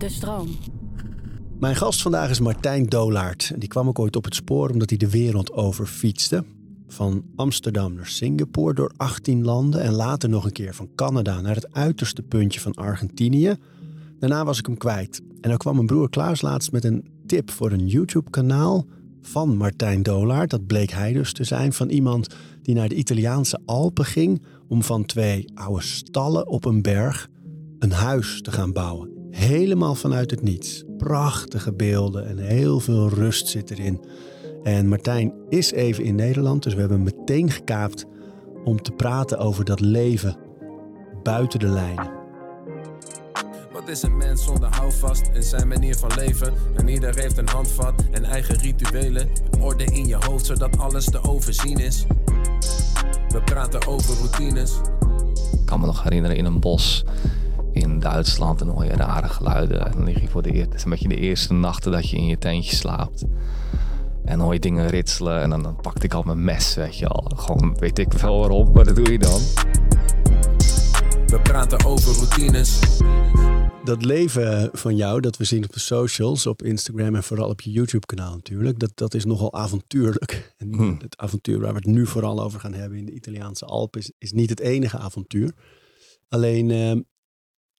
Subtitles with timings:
[0.00, 0.48] De stroom.
[1.58, 3.52] Mijn gast vandaag is Martijn Dolaert.
[3.58, 6.44] Die kwam ik ooit op het spoor omdat hij de wereld over fietste.
[6.88, 11.54] Van Amsterdam naar Singapore door 18 landen en later nog een keer van Canada naar
[11.54, 13.54] het uiterste puntje van Argentinië.
[14.18, 15.20] Daarna was ik hem kwijt.
[15.40, 18.86] En dan kwam mijn broer Klaas laatst met een tip voor een YouTube-kanaal
[19.22, 20.50] van Martijn Dolaert.
[20.50, 24.82] Dat bleek hij dus te zijn van iemand die naar de Italiaanse Alpen ging om
[24.82, 27.28] van twee oude stallen op een berg
[27.78, 29.19] een huis te gaan bouwen.
[29.30, 30.84] Helemaal vanuit het niets.
[30.96, 34.00] Prachtige beelden en heel veel rust zit erin.
[34.62, 38.06] En Martijn is even in Nederland, dus we hebben hem meteen gekaapt
[38.64, 40.36] om te praten over dat leven
[41.22, 42.10] buiten de lijnen.
[43.72, 46.52] Wat is een mens zonder houvast in zijn manier van leven?
[46.76, 49.28] En ieder heeft een handvat en eigen rituelen.
[49.60, 52.04] Orde in je hoofd zodat alles te overzien is.
[53.28, 54.80] We praten over routines.
[55.52, 57.04] Ik kan me nog herinneren in een bos
[57.82, 59.86] in Duitsland en dan hoor je rare geluiden.
[59.86, 62.10] En dan lig je voor de eerste, het is een beetje de eerste nachten dat
[62.10, 63.24] je in je tentje slaapt.
[64.24, 66.98] En dan hoor je dingen ritselen en dan, dan pakte ik al mijn mes, weet
[66.98, 67.30] je al.
[67.36, 69.40] Gewoon weet ik veel waarom, maar dat doe je dan.
[71.26, 72.78] We praten over routines.
[73.84, 77.60] Dat leven van jou, dat we zien op de socials, op Instagram en vooral op
[77.60, 80.54] je YouTube-kanaal natuurlijk, dat, dat is nogal avontuurlijk.
[80.56, 80.96] En Hmm.
[81.02, 84.12] het avontuur waar we het nu vooral over gaan hebben in de Italiaanse Alpen is,
[84.18, 85.52] is niet het enige avontuur.
[86.28, 86.92] Alleen, eh,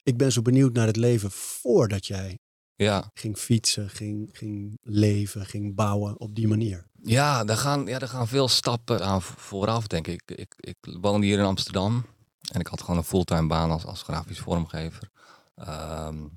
[0.04, 2.40] ik ben zo benieuwd naar het leven voordat jij
[2.76, 6.86] Ja, ging fietsen, ging, ging leven, ging bouwen op die manier.
[7.04, 10.22] ja, daar gaan, ja, daar gaan veel stappen aan vo- vooraf, denk ik.
[10.36, 10.54] ik.
[10.58, 12.06] Ik woonde hier in Amsterdam
[12.52, 15.10] en ik had gewoon een fulltime baan als, als grafisch vormgever.
[15.56, 16.28] Ehm,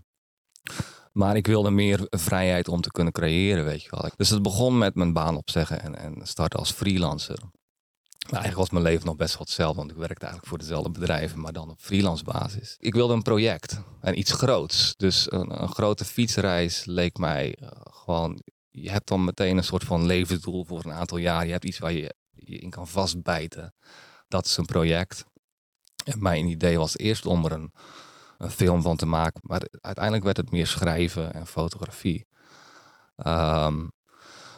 [1.12, 4.10] maar ik wilde meer vrijheid om te kunnen creëren, weet je wel.
[4.16, 7.38] Dus het begon met mijn baan opzeggen en, en starten als freelancer.
[8.24, 10.90] Maar eigenlijk was mijn leven nog best wel hetzelfde, want ik werkte eigenlijk voor dezelfde
[10.90, 12.76] bedrijven, maar dan op freelance basis.
[12.78, 14.94] Ik wilde een project en iets groots.
[14.96, 18.42] Dus een, een grote fietsreis leek mij eh, gewoon.
[18.70, 21.46] Je hebt dan meteen een soort van levensdoel voor een aantal jaar.
[21.46, 23.74] Je hebt iets waar je je in kan vastbijten.
[24.28, 25.24] Dat is een project.
[26.18, 27.72] Mijn idee was eerst om er een,
[28.38, 32.26] een film van te maken, maar uiteindelijk werd het meer schrijven en fotografie.
[33.16, 33.86] Ehm,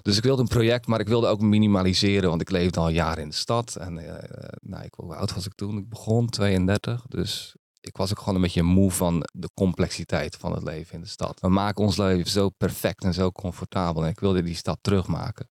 [0.06, 3.22] dus ik wilde een project, maar ik wilde ook minimaliseren, want ik leefde al jaren
[3.22, 3.77] in de stad.
[3.77, 5.78] En eh, nou, ik, hoe oud was ik toen?
[5.78, 10.53] Ik begon 32, dus ik was ook gewoon een beetje moe van de complexiteit van
[10.53, 11.41] het leven in de stad.
[11.41, 15.50] We maken ons leven zo perfect en zo comfortabel en ik wilde die stad terugmaken.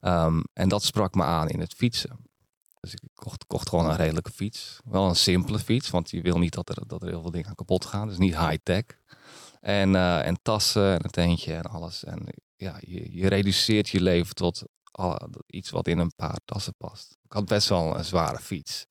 [0.00, 2.16] Ehm, en dat sprak me aan in het fietsen.
[2.80, 4.80] Dus ik kocht, kocht gewoon een redelijke fiets.
[4.84, 7.54] Wel een simpele fiets, want je wil niet dat er, dat er heel veel dingen
[7.54, 8.08] kapot gaan.
[8.08, 8.84] Dus niet high-tech.
[9.60, 12.04] En, eh, en tassen en een tentje en alles.
[12.04, 12.26] En
[12.62, 17.16] ja, je, je reduceert je leven tot al- iets wat in een paar tassen past.
[17.22, 18.86] Ik had best wel een zware fiets.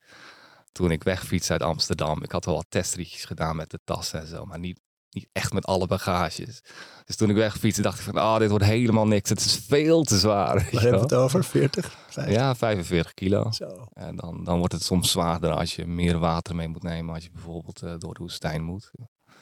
[0.72, 2.24] Toen ik wegfietste uit Amsterdam.
[2.24, 4.46] Ik had wel wat testritjes gedaan met de tassen en zo.
[4.46, 4.80] Maar niet,
[5.10, 6.62] niet echt met alle bagages.
[7.06, 8.16] Dus toen ik wegfietste dacht ik van...
[8.18, 9.30] Ah, dit wordt helemaal niks.
[9.30, 10.56] Het is veel te zwaar.
[10.56, 11.44] Waar hebben we het over?
[11.44, 11.98] 40?
[12.08, 12.34] 50?
[12.36, 13.52] Ja, 45 kilo.
[13.52, 13.86] Zo.
[13.94, 17.14] En dan, dan wordt het soms zwaarder als je meer water mee moet nemen.
[17.14, 18.92] Als je bijvoorbeeld eh, door de woestijn moet.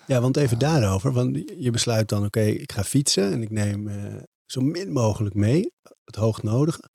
[0.09, 1.11] Ja, want even daarover.
[1.11, 5.35] Want je besluit dan, oké, ik ga fietsen en ik neem eh, zo min mogelijk
[5.35, 5.71] mee.
[6.03, 6.89] Het hoognodige.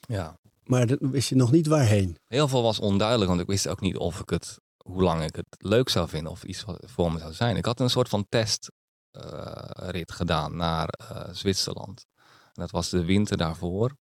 [0.00, 0.38] Ja.
[0.64, 2.16] Maar dan wist je nog niet waarheen.
[2.26, 5.36] Heel veel was onduidelijk, want ik wist ook niet of ik het, hoe lang ik
[5.36, 7.56] het leuk zou vinden of iets wat voor me zou zijn.
[7.56, 12.06] Ik had een soort van testrit gedaan naar eh, Zwitserland.
[12.52, 13.96] En dat was de winter daarvoor.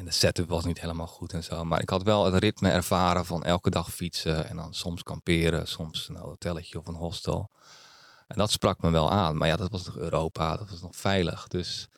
[0.00, 1.64] En de setup was niet helemaal goed en zo.
[1.64, 5.68] Maar ik had wel het ritme ervaren van elke dag fietsen en dan soms kamperen,
[5.68, 7.50] soms een hotelletje of een hostel.
[8.26, 9.36] En dat sprak me wel aan.
[9.36, 11.46] Maar ja, dat was nog Europa, dat was nog veilig.
[11.46, 11.88] Dus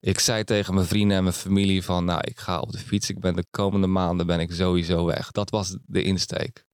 [0.00, 3.10] ik zei tegen mijn vrienden en mijn familie van, nou, ik ga op de fiets.
[3.10, 5.30] Ik ben de komende maanden ben ik sowieso weg.
[5.30, 6.64] Dat was de insteek.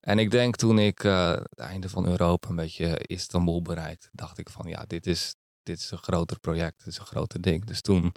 [0.00, 4.38] En ik denk toen ik eh, het einde van Europa een beetje Istanbul bereikt, dacht
[4.38, 7.64] ik van, ja, dit is, dit is een groter project, dit is een groter ding.
[7.64, 8.12] Dus toen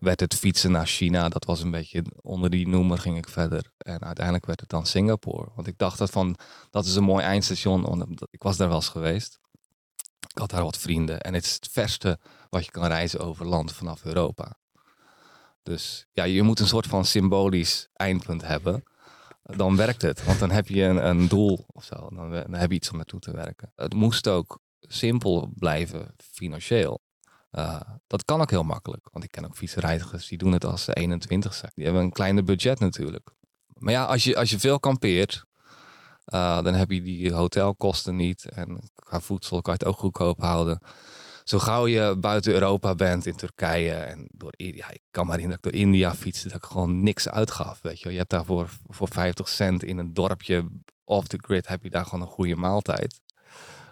[0.00, 1.28] werd het fietsen naar China.
[1.28, 3.72] Dat was een beetje onder die noemer ging ik verder.
[3.78, 5.48] En uiteindelijk werd het dan Singapore.
[5.54, 6.36] Want ik dacht dat van,
[6.70, 7.82] dat is een mooi eindstation.
[7.82, 9.38] Want ik was daar wel eens geweest.
[10.28, 11.20] Ik had daar wat vrienden.
[11.20, 12.18] En het is het verste
[12.48, 14.58] wat je kan reizen over land vanaf Europa.
[15.62, 18.82] Dus ja, je moet een soort van symbolisch eindpunt hebben.
[19.42, 20.24] Dan werkt het.
[20.24, 22.08] Want dan heb je een, een doel of zo.
[22.08, 23.72] Dan, dan heb je iets om naartoe te werken.
[23.76, 27.00] Het moest ook simpel blijven financieel.
[27.52, 29.08] Uh, dat kan ook heel makkelijk.
[29.12, 31.72] Want ik ken ook fietsreizigers die doen het als ze 21 zijn.
[31.74, 33.30] Die hebben een kleiner budget natuurlijk.
[33.78, 35.44] Maar ja, als je, als je veel kampeert,
[36.34, 38.44] uh, dan heb je die hotelkosten niet.
[38.44, 40.80] En qua voedsel kan je het ook goedkoop houden.
[41.44, 45.48] Zo gauw je buiten Europa bent, in Turkije en door, ja, ik kan maar in
[45.48, 47.78] dat ik door India fietste, dat ik gewoon niks uitgaf.
[47.82, 50.68] Weet je, je hebt daarvoor voor 50 cent in een dorpje
[51.04, 53.20] off the grid heb je daar gewoon een goede maaltijd.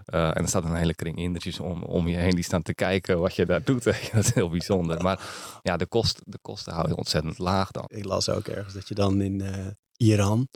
[0.09, 2.75] Eh, en er staat een hele kring Indertjes om, om je heen die staan te
[2.75, 3.85] kijken wat je daar doet.
[3.85, 5.03] dat is heel bijzonder.
[5.03, 5.21] Maar
[5.63, 7.85] ja, de, kost, de kosten hou je ontzettend laag dan.
[7.87, 9.67] Ik las ook ergens dat je dan in uh,
[9.97, 10.49] Iran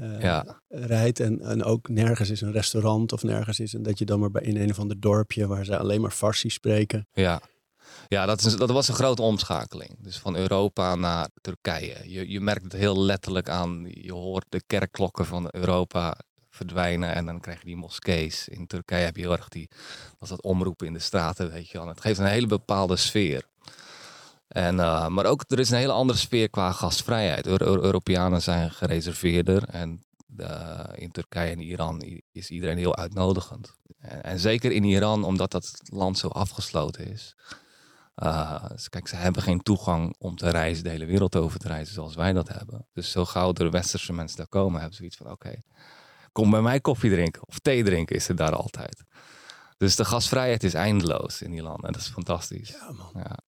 [0.00, 0.60] uh, Ja.
[0.68, 3.74] rijdt en, en ook nergens is een restaurant of nergens is.
[3.74, 6.10] En dat je dan maar bij in een of ander dorpje waar ze alleen maar
[6.10, 7.08] Farsi spreken.
[7.12, 7.40] Ja,
[8.08, 9.96] ja dat, is, dat was een grote omschakeling.
[10.02, 11.96] Dus van Europa naar Turkije.
[12.10, 13.86] Je, je merkt het heel letterlijk aan.
[13.90, 16.16] Je hoort de kerkklokken van Europa
[16.56, 18.48] verdwijnen en dan krijg je die moskees.
[18.48, 19.70] In Turkije heb je heel erg die,
[20.18, 21.88] als dat omroepen in de straten, weet je wel.
[21.88, 23.44] Het geeft een hele bepaalde sfeer.
[24.48, 27.46] En, uh, maar ook er is een hele andere sfeer qua gastvrijheid.
[27.46, 30.04] Euro Europeanen zijn gereserveerder en
[30.36, 33.74] uh, in Turkije en Iran is iedereen heel uitnodigend.
[33.98, 37.36] En, zeker in Iran, omdat dat land zo afgesloten is.
[38.68, 41.94] Dus kijk, ze hebben geen toegang om te reizen, de hele wereld over te reizen
[41.94, 42.86] zoals wij dat hebben.
[42.92, 45.62] Dus zo gauw de westerse mensen daar komen, hebben ze zoiets van: oké,
[46.36, 49.02] kom bij mij koffie drinken of thee drinken is er daar altijd.
[49.76, 52.68] Dus de gasvrijheid is eindeloos in die landen en dat is fantastisch.
[52.68, 53.10] Ja, man.
[53.14, 53.38] Ja.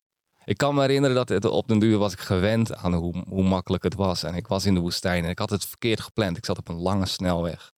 [0.45, 3.43] Ik kan me herinneren dat het op den duur was ik gewend aan hoe, hoe
[3.43, 4.23] makkelijk het was.
[4.23, 6.37] En ik was in de woestijn en ik had het verkeerd gepland.
[6.37, 7.73] Ik zat op een lange snelweg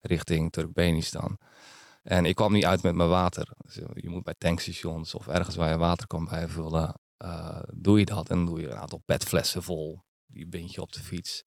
[0.00, 1.38] richting Turkmenistan.
[2.02, 3.48] En ik kwam niet uit met mijn water.
[3.56, 6.94] Dus je moet bij tankstations of ergens waar je water kan bijvullen,
[7.24, 8.28] uh, doe je dat.
[8.28, 10.02] En dan doe je een aantal petflessen vol.
[10.26, 11.44] Die bind je op de fiets.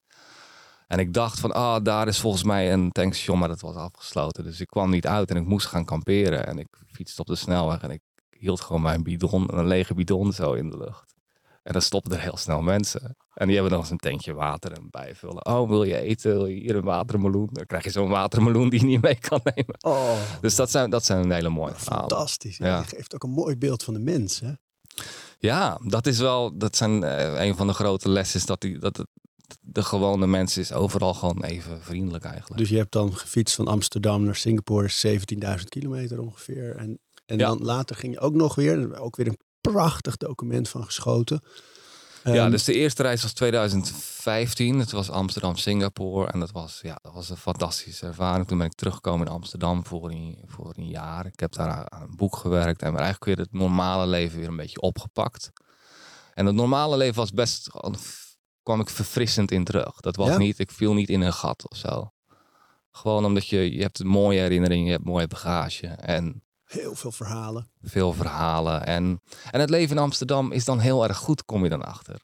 [0.92, 4.44] En ik dacht van, ah, daar is volgens mij een tankstation, maar dat was afgesloten.
[4.44, 6.46] Dus ik kwam niet uit en ik moest gaan kamperen.
[6.46, 8.00] En ik fietste op de snelweg en ik
[8.30, 11.14] hield gewoon mijn bidon, een lege bidon zo in de lucht.
[11.62, 13.16] En dan stopten er heel snel mensen.
[13.34, 15.46] En die hebben nog eens een tankje water en bijvullen.
[15.46, 16.32] Oh, wil je eten?
[16.32, 17.48] Wil je hier een watermeloen?
[17.52, 19.76] Dan krijg je zo'n watermeloen die je niet mee kan nemen.
[19.80, 22.08] Oh, dus dat zijn, dat zijn een hele mooie verhalen.
[22.08, 22.56] fantastisch.
[22.56, 22.82] Ja.
[22.82, 24.52] Geeft ook een mooi beeld van de mens, hè?
[25.38, 28.40] Ja, dat is wel, dat zijn eh, een van de grote lessen.
[28.40, 29.06] Is dat, die, dat
[29.60, 32.56] de gewone mens is overal gewoon even vriendelijk eigenlijk.
[32.60, 34.90] Dus je hebt dan gefietst van Amsterdam naar Singapore,
[35.58, 36.76] 17.000 kilometer ongeveer.
[36.76, 37.46] En, en Ja.
[37.48, 41.42] dan later ging je ook nog weer, ook weer een prachtig document van geschoten.
[42.24, 44.78] ja, Ehm, dus de eerste reis was 2015.
[44.78, 46.30] Het was Amsterdam-Singapore.
[46.32, 48.46] En dat was, ja, dat was een fantastische ervaring.
[48.46, 51.26] Toen ben ik teruggekomen in Amsterdam voor een, voor een jaar.
[51.26, 52.82] Ik heb daar aan- aan een boek gewerkt.
[52.82, 55.50] En eigenlijk weer het normale leven weer een beetje opgepakt.
[56.34, 57.68] En het normale leven was best...
[58.62, 60.00] kwam ik verfrissend in terug.
[60.00, 60.36] Dat was Ja?
[60.38, 60.58] niet...
[60.58, 62.10] Ik viel niet in een gat of zo.
[62.90, 63.72] Gewoon omdat je...
[63.74, 64.86] Je hebt mooie herinneringen.
[64.86, 65.86] Je hebt mooie bagage.
[65.86, 67.70] En heel veel verhalen.
[67.82, 68.86] veel verhalen.
[68.86, 69.20] En,
[69.50, 72.20] en het leven in Amsterdam is dan heel erg goed, kom je dan achter.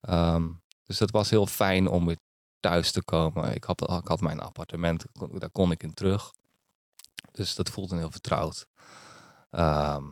[0.00, 0.48] Ehm,
[0.84, 2.18] dus dat was heel fijn om weer
[2.60, 3.54] thuis te komen.
[3.54, 5.04] Ik had, ik had mijn appartement,
[5.38, 6.32] daar kon ik in terug.
[7.32, 8.66] Dus dat voelde heel vertrouwd.
[9.50, 10.04] Ehm,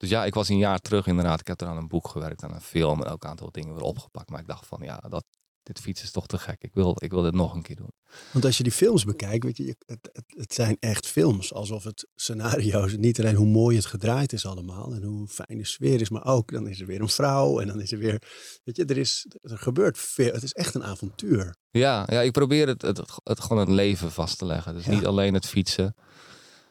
[0.00, 1.40] dus ja, ik was een jaar terug inderdaad.
[1.40, 3.74] Ik heb er aan een boek gewerkt, aan een film en ook een aantal dingen
[3.74, 4.30] weer opgepakt.
[4.30, 5.24] Maar ik dacht van ja, dat,
[5.62, 6.62] dit fietsen is toch te gek.
[6.62, 7.92] Ik wil, ik wil dit nog een keer doen.
[8.32, 11.52] Want als je die films bekijkt, weet je, je- het, het, het zijn echt films.
[11.52, 15.64] Alsof het scenario's, niet alleen hoe mooi het gedraaid is allemaal en hoe fijn de
[15.66, 18.22] sfeer is, maar ook dan is er weer een vrouw en dan is er weer,
[18.64, 20.32] weet je, er, is, er gebeurt veel.
[20.32, 21.54] Het is echt een avontuur.
[21.70, 24.74] Ja, ja ik probeer het, het, het gewoon het leven vast te leggen.
[24.74, 24.90] Dus Ja.
[24.90, 25.94] niet alleen het fietsen.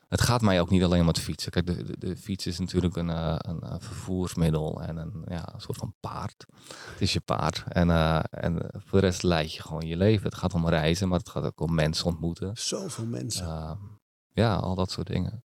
[0.10, 1.52] Het gaat mij ook niet alleen om het fietsen.
[1.52, 5.54] Kijk, de, de, de fiets is natuurlijk een, eh, een, eh, vervoersmiddel en een, ja,
[5.54, 6.46] een soort van paard.
[6.68, 7.64] Het is je paard.
[7.68, 10.24] En, eh, en voor de rest leid je gewoon je leven.
[10.24, 12.52] Het gaat om reizen, maar het gaat ook om mensen ontmoeten.
[12.58, 13.46] Zoveel mensen.
[13.46, 13.78] Ehm,
[14.30, 15.44] ja, al dat soort dingen.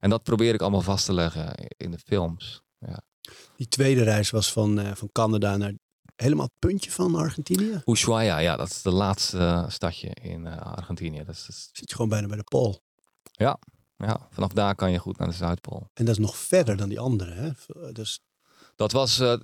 [0.00, 2.62] En dat probeer ik allemaal vast te leggen in de films.
[2.78, 3.02] Ja.
[3.56, 5.72] Die tweede reis was van, van Canada naar
[6.16, 7.82] helemaal het puntje van Argentinië.
[7.84, 11.24] Ushuaia, ja, dat is de laatste stadje in Argentinië.
[11.24, 12.82] Dat is, dat Zit je gewoon bijna bij de Pool.
[13.32, 13.58] ja,
[14.30, 15.90] vanaf daar kan je goed naar de Zuidpool.
[15.94, 17.50] En dat is nog verder dan die andere, hè?
[17.92, 18.20] Dus
[18.76, 19.36] Dat was eh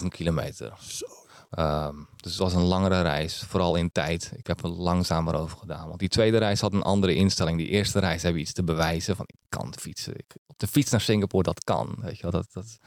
[0.00, 0.72] 20.000 kilometer.
[0.80, 1.06] zo.
[1.50, 4.32] Ehm, dus het was een langere reis, vooral in tijd.
[4.36, 5.86] Ik heb er langzamer over gedaan.
[5.86, 7.58] Want die tweede reis had een andere instelling.
[7.58, 9.16] Die eerste reis heb je iets te bewijzen.
[9.16, 10.14] Van ik kan fietsen.
[10.16, 11.96] Ik, op de fiets naar Singapore, dat kan.
[12.00, 12.78] Weet je wel, dat, dat,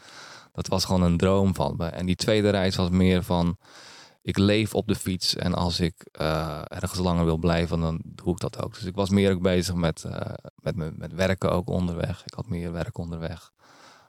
[0.51, 1.85] dat was gewoon een droom van me.
[1.87, 3.57] En die tweede reis was meer van...
[4.21, 8.31] Ik leef op de fiets en als ik eh, ergens langer wil blijven, dan doe
[8.33, 8.73] ik dat ook.
[8.73, 12.23] Dus ik was meer ook bezig met, eh, met, me- met werken ook onderweg.
[12.25, 13.51] Ik had meer werk onderweg.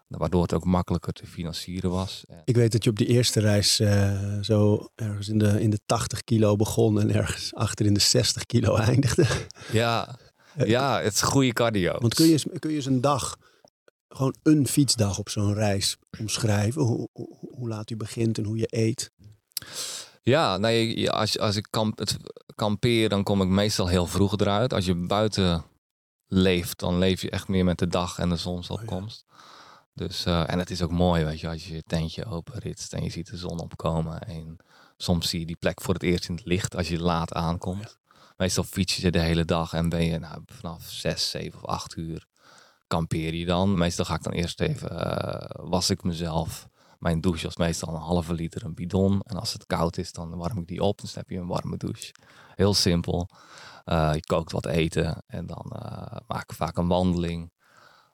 [0.08, 2.24] Waardoor het ook makkelijker te financieren was.
[2.44, 5.80] Ik weet dat je op die eerste reis eh, zo ergens in de, in de
[5.86, 9.26] 80 kilo begon en ergens achter in de 60 kilo eindigde.
[9.72, 10.18] Ja,
[10.56, 11.98] ja, het is goede cardio.
[11.98, 13.36] Want kun je, eens, kun je eens een dag,
[14.08, 16.82] gewoon een fietsdag op zo'n reis omschrijven?
[16.82, 19.10] Hoe, hoe, hoe laat u begint en hoe je eet?
[20.22, 22.16] Ja, nee, als, als ik kamp, het
[22.54, 24.72] kampeer, dan kom ik meestal heel vroeg eruit.
[24.72, 25.64] Als je buiten
[26.26, 29.24] leeft, dan leef je echt meer met de dag en de zonsopkomst.
[29.94, 33.02] Dus, eh, en het is ook mooi, weet je, als je je tentje openritst en
[33.02, 34.20] je ziet de zon opkomen.
[34.20, 34.56] En
[34.96, 37.98] soms zie je die plek voor het eerst in het licht als je laat aankomt.
[38.36, 41.96] meestal fiets je de hele dag en ben je nou, vanaf 6, 7 of 8
[41.96, 42.26] uur
[42.86, 43.78] kampeer je dan.
[43.78, 46.68] Meestal ga ik dan eerst even, uh, was ik mezelf.
[47.00, 49.20] Mijn douche was meestal een halve liter een bidon.
[49.20, 51.00] En als het koud is, dan warm ik die op.
[51.00, 52.12] Dan heb je een warme douche.
[52.54, 53.28] Heel simpel.
[53.86, 57.52] Uh, je kookt wat eten en dan uh, maak ik vaak een wandeling.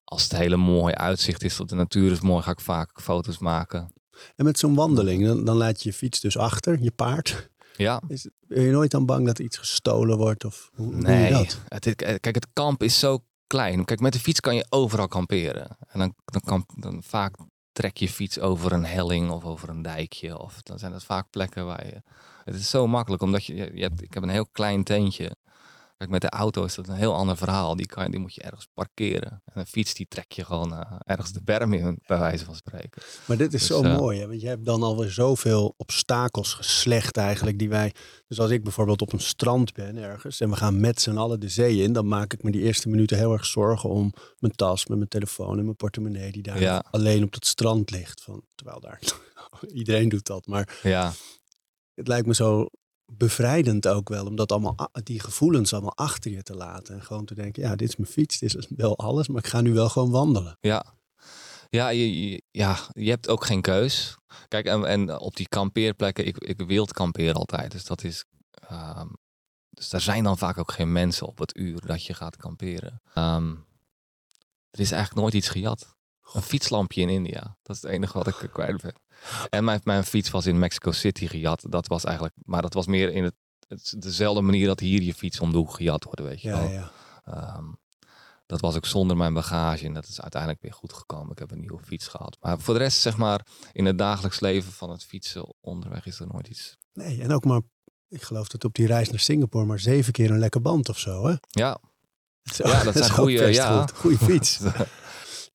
[0.04, 3.38] Als het hele mooi uitzicht is, dat de natuur is mooi, ga ik vaak foto's
[3.38, 3.92] maken.
[4.36, 7.50] En met zo'n wandeling, dan, dan laat je je fiets dus achter, je paard.
[7.76, 8.02] Ja.
[8.08, 10.44] Is, ben je nooit dan bang dat iets gestolen wordt?
[10.44, 11.28] Of hoe, nee.
[11.30, 11.58] doe je dat?
[11.68, 13.84] Het, kijk, het kamp is zo klein.
[13.84, 15.76] Kijk, met de fiets kan je overal kamperen.
[15.88, 17.36] En dan, dan, kan, dan vaak
[17.76, 20.38] trek je fiets over een helling of over een dijkje.
[20.38, 22.02] Of dan zijn het vaak plekken waar je...
[22.44, 25.36] Het is zo makkelijk, omdat je, je hebt, ik heb een heel klein tentje.
[25.96, 27.76] Kijk, met de auto is dat een heel ander verhaal.
[27.76, 29.42] Die, kan, die moet je ergens parkeren.
[29.44, 32.54] En een fiets die trek je gewoon uh, ergens de berm in, bij wijze van
[32.54, 33.02] spreken.
[33.26, 34.26] Maar dit is Dus, zo eh, mooi, hè?
[34.26, 37.94] want je hebt dan alweer zoveel obstakels geslecht eigenlijk die wij...
[38.26, 41.40] Dus als ik bijvoorbeeld op een strand ben ergens en we gaan met z'n allen
[41.40, 41.92] de zee in...
[41.92, 45.10] dan maak ik me die eerste minuten heel erg zorgen om mijn tas met mijn
[45.10, 46.32] telefoon en mijn portemonnee...
[46.32, 46.84] die daar Ja.
[46.90, 48.22] alleen op dat strand ligt.
[48.22, 49.00] Van, terwijl daar...
[49.72, 51.12] Iedereen doet dat, maar Ja,
[51.94, 52.68] het lijkt me zo
[53.12, 54.26] bevrijdend ook wel.
[54.26, 56.94] Om dat allemaal, die gevoelens allemaal achter je te laten.
[56.94, 59.28] En gewoon te denken, ja, dit is mijn fiets, dit is wel alles.
[59.28, 60.56] Maar ik ga nu wel gewoon wandelen.
[60.60, 60.94] ja.
[61.68, 64.16] Ja je, ja, je hebt ook geen keus.
[64.48, 67.72] Kijk, en, en op die kampeerplekken, ik, ik wild kampeer altijd.
[67.72, 68.24] Dus dat is...
[68.50, 69.08] ehm,
[69.70, 73.02] dus daar zijn dan vaak ook geen mensen op het uur dat je gaat kamperen.
[73.14, 73.50] Ehm,
[74.70, 75.95] er is eigenlijk nooit iets gejat.
[76.32, 77.56] Een fietslampje in India.
[77.62, 78.94] Dat is het enige wat ik kwijt ben.
[79.50, 81.64] En mijn, mijn fiets was in Mexico City gejat.
[81.68, 82.34] Dat was eigenlijk...
[82.44, 83.34] Maar dat was meer in het,
[83.68, 86.60] het dezelfde manier dat hier je fiets om de hoek gejat wordt, weet je Ja,
[86.60, 86.70] wel.
[86.70, 86.90] ja.
[87.24, 87.64] Ehm,
[88.46, 91.30] dat was ook zonder mijn bagage en dat is uiteindelijk weer goed gekomen.
[91.32, 92.36] Ik heb een nieuwe fiets gehad.
[92.40, 96.20] Maar voor de rest, zeg maar, in het dagelijks leven van het fietsen onderweg is
[96.20, 96.76] er nooit iets.
[96.92, 97.60] Nee, en ook maar,
[98.08, 100.98] ik geloof dat op die reis naar Singapore maar zeven keer een lekker band of
[100.98, 101.34] zo, hè?
[101.50, 101.78] Ja,
[102.42, 103.80] is Ja, dat zijn best ja.
[103.80, 103.92] goed.
[103.92, 104.60] Goeie fiets.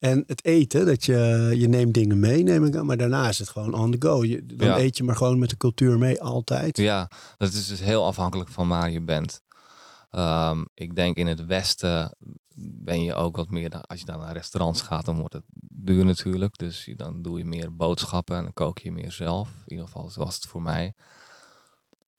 [0.01, 3.39] En het eten, dat je, je neemt dingen mee, neem ik aan, maar daarna is
[3.39, 4.23] het gewoon on the go.
[4.23, 4.77] Je, dan Ja.
[4.79, 6.77] eet je maar gewoon met de cultuur mee, altijd.
[6.77, 9.41] ja, dat is dus heel afhankelijk van waar je bent.
[10.11, 12.15] Ehm, ik denk in het westen
[12.55, 16.05] ben je ook wat meer, als je dan naar restaurants gaat, dan wordt het duur
[16.05, 16.57] natuurlijk.
[16.57, 19.49] Dus dan doe je meer boodschappen en dan kook je meer zelf.
[19.49, 20.93] In ieder geval, zo was het voor mij.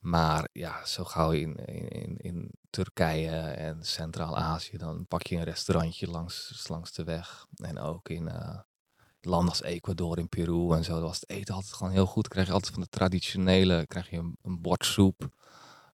[0.02, 6.06] Maar ja, zo gauw in, in, in, Turkije en Centraal-Azië, dan pak je een restaurantje
[6.06, 7.46] langs, langs de weg.
[7.54, 8.58] En ook in eh,
[9.20, 12.28] landen als Ecuador, in Peru en zo, was het eten altijd gewoon heel goed.
[12.28, 15.28] Krijg je altijd van de traditionele, krijg je een, een bord soep,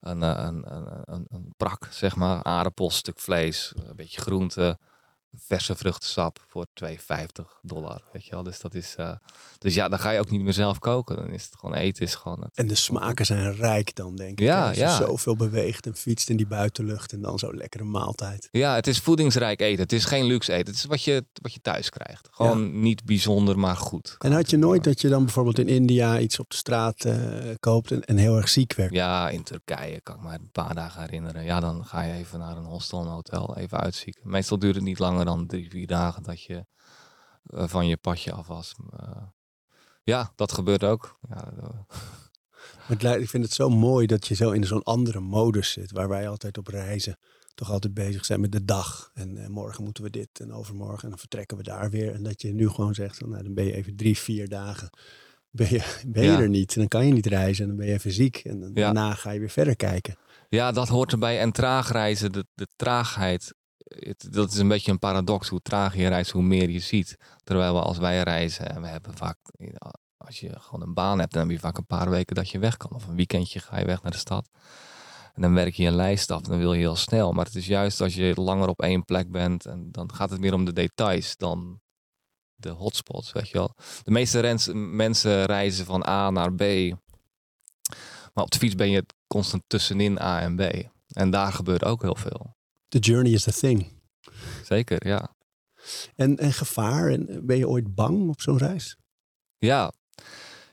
[0.00, 4.78] een, eh, een, een, een, een brak, zeg maar, aardappels, stuk vlees, een beetje groente,
[5.36, 6.94] verse vruchtensap voor 2,50
[7.62, 8.42] dollar, weet je wel.
[8.42, 9.12] Dus dat is, eh,
[9.58, 11.16] dus ja, dan ga je ook niet meer zelf koken.
[11.16, 12.50] Dan is het gewoon eten, is gewoon het.
[12.54, 14.46] En de smaken zijn rijk dan, denk ik.
[14.46, 14.96] Ja, Als je ja.
[14.96, 18.48] zoveel beweegt en fietst in die buitenlucht en dan zo'n lekkere maaltijd.
[18.50, 19.82] Ja, het is voedingsrijk eten.
[19.82, 20.66] Het is geen luxe eten.
[20.66, 22.28] Het is wat je, wat je thuis krijgt.
[22.30, 24.16] Gewoon niet bijzonder, maar goed.
[24.18, 27.14] En had je nooit dat je dan bijvoorbeeld in India iets op de straat eh,
[27.60, 28.92] koopt en, en heel erg ziek werd?
[28.92, 31.44] Ja, in Turkije kan ik me een paar dagen herinneren.
[31.44, 34.20] Ja, dan ga je even naar een hostel, een hotel, even uitzieken.
[34.24, 36.66] Meestal duurt het niet langer dan drie, vier dagen dat je
[37.42, 38.74] eh, van je padje af was.
[38.98, 39.22] Eh,
[40.04, 41.18] ja, dat gebeurt ook.
[41.28, 41.68] Ja, eh,
[43.02, 45.92] lijkt- ik vind het zo mooi dat je zo in zo'n andere modus zit.
[45.92, 47.18] Waar wij altijd op reizen
[47.54, 49.10] toch altijd bezig zijn met de dag.
[49.14, 51.02] En morgen moeten we dit en overmorgen.
[51.02, 52.14] En dan vertrekken we daar weer.
[52.14, 54.90] En dat je nu gewoon zegt, nou, dan ben je even drie, vier dagen.
[55.50, 56.40] Ben je, ben je Ja.
[56.40, 56.72] er niet.
[56.74, 57.62] En dan kan je niet reizen.
[57.62, 58.36] En dan ben je even ziek.
[58.36, 58.74] En dan- Ja.
[58.84, 60.16] daarna ga je weer verder kijken.
[60.48, 61.40] ja, dat hoort erbij.
[61.40, 63.54] En traag reizen, de, de traagheid,
[63.88, 65.48] het, dat is een beetje een paradox.
[65.48, 67.16] Hoe trager je reist, hoe meer je ziet.
[67.44, 69.36] Terwijl we als wij reizen, en we hebben vaak,
[70.16, 72.58] als je gewoon een baan hebt, dan heb je vaak een paar weken dat je
[72.58, 72.94] weg kan.
[72.94, 74.48] Of een weekendje ga je weg naar de stad.
[75.34, 77.32] En dan werk je een lijst af, dan wil je heel snel.
[77.32, 80.40] Maar het is juist als je langer op één plek bent, en dan gaat het
[80.40, 81.80] meer om de details dan
[82.54, 83.74] de hotspots, weet je wel.
[84.02, 86.62] De meeste mensen reizen van A naar B.
[88.34, 90.60] Maar op de fiets ben je constant tussenin A en B.
[91.08, 92.56] En daar gebeurt ook heel veel.
[92.88, 93.86] The journey is the thing.
[94.64, 95.34] Zeker, ja.
[96.16, 97.10] En, en gevaar.
[97.10, 98.96] En ben je ooit bang op zo'n reis?
[99.58, 99.92] Ja.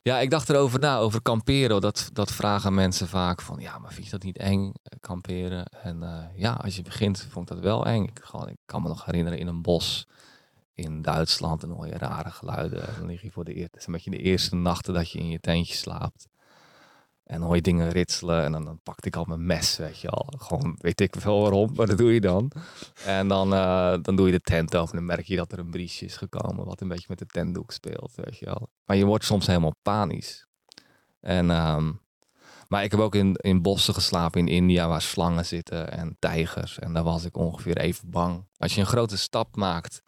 [0.01, 1.81] Ja, ik dacht erover na, over kamperen.
[1.81, 5.65] Dat, dat vragen mensen vaak van, ja, maar vind je dat niet eng, eh, kamperen?
[5.65, 8.03] En eh, ja, als je begint, vond ik dat wel eng.
[8.03, 10.07] Ik, gewoon, ik kan me nog herinneren in een bos
[10.73, 12.87] in Duitsland en hoor je rare geluiden.
[12.87, 15.29] En dan lig je voor de eerste, een beetje de eerste nachten dat je in
[15.29, 16.27] je tentje slaapt.
[17.25, 19.99] En dan hoor je dingen ritselen en dan, dan pakte ik al mijn mes, weet
[19.99, 20.33] je al.
[20.37, 22.51] Gewoon, weet ik wel waarom, maar dat doe je dan.
[23.05, 25.59] En dan, eh, dan doe je de tent open en dan merk je dat er
[25.59, 26.65] een briesje is gekomen.
[26.65, 28.69] Wat een beetje met de tentdoek speelt, weet je wel.
[28.85, 30.47] Maar je wordt soms helemaal panisch.
[31.19, 31.91] En, ehm,
[32.67, 36.79] Maar ik heb ook in, in bossen geslapen in India waar slangen zitten en tijgers.
[36.79, 38.45] En daar was ik ongeveer even bang.
[38.57, 40.01] Als je een grote stap maakt,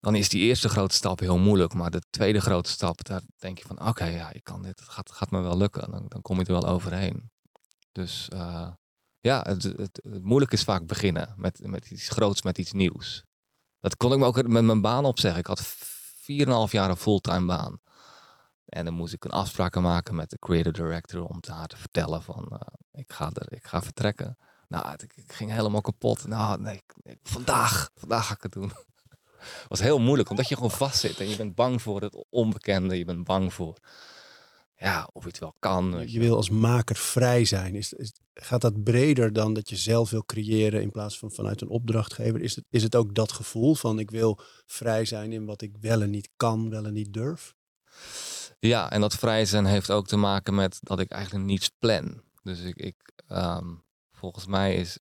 [0.00, 1.74] dan is die eerste grote stap heel moeilijk.
[1.74, 4.80] Maar de tweede grote stap, daar denk je van oké, ja, ik kan dit.
[4.80, 5.90] Het gaat, gaat me wel lukken.
[5.90, 7.30] Dan, dan kom je er wel overheen.
[7.92, 8.68] Dus uh,
[9.20, 13.24] ja, het, het, moeilijke is vaak beginnen met, met iets groots, met iets nieuws.
[13.80, 15.40] Dat kon ik me ook met mijn baan opzeggen.
[15.40, 17.80] Ik had 4,5 jaar een fulltime baan.
[18.64, 22.22] En dan moest ik een afspraak maken met de creative director om haar te vertellen
[22.22, 22.58] van uh,
[22.92, 24.38] ik, ga er, ik ga vertrekken.
[24.68, 26.26] Nou, ik, ik ging helemaal kapot.
[26.26, 26.82] Nou, nee,
[27.22, 28.72] vandaag, vandaag ga ik het doen.
[29.38, 32.24] Het was heel moeilijk, omdat je gewoon vast zit en je bent bang voor het
[32.30, 32.98] onbekende.
[32.98, 33.78] Je bent bang voor
[34.78, 36.02] ja, of het wel kan.
[36.06, 37.74] Je wil als maker vrij zijn.
[37.74, 41.60] Is, is, gaat dat breder dan dat je zelf wil creëren in plaats van vanuit
[41.60, 42.40] een opdrachtgever?
[42.40, 45.76] Is het, is het ook dat gevoel van ik wil vrij zijn in wat ik
[45.80, 47.54] wel en niet kan, wel en niet durf?
[48.58, 52.22] Ja, en dat vrij zijn heeft ook te maken met dat ik eigenlijk niets plan.
[52.42, 52.96] Dus ik, ik
[53.28, 53.74] ehm,
[54.12, 54.98] volgens mij is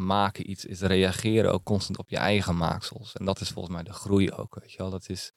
[0.00, 3.12] maken iets, is reageren ook constant op je eigen maaksels.
[3.12, 4.90] En dat is volgens mij de groei ook, weet je wel.
[4.90, 5.32] Dat is,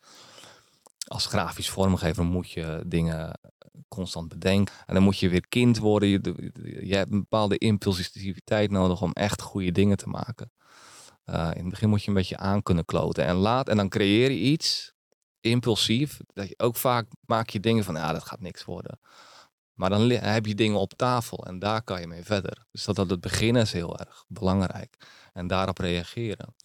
[1.07, 3.39] als grafisch vormgever moet je dingen
[3.87, 4.75] constant bedenken.
[4.85, 6.09] En dan moet je weer kind worden.
[6.09, 6.51] Je,
[6.81, 10.51] je hebt een bepaalde impulsiviteit nodig om echt goede dingen te maken.
[11.25, 13.25] Uh, in het begin moet je een beetje aan kunnen kloten.
[13.25, 14.93] En, laat, en dan creëer je iets
[15.39, 16.19] impulsief.
[16.33, 18.99] Dat je ook vaak maak je dingen van, ja, dat gaat niks worden.
[19.73, 22.65] Maar dan heb je dingen op tafel en daar kan je mee verder.
[22.71, 24.97] Dus dat, dat het begin is heel erg belangrijk.
[25.33, 26.55] En daarop reageren.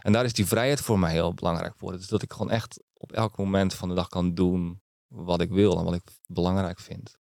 [0.00, 1.92] En daar is die vrijheid voor mij heel belangrijk voor.
[1.92, 5.50] Dus dat ik gewoon echt op elk moment van de dag kan doen wat ik
[5.50, 7.16] wil en wat ik belangrijk vind.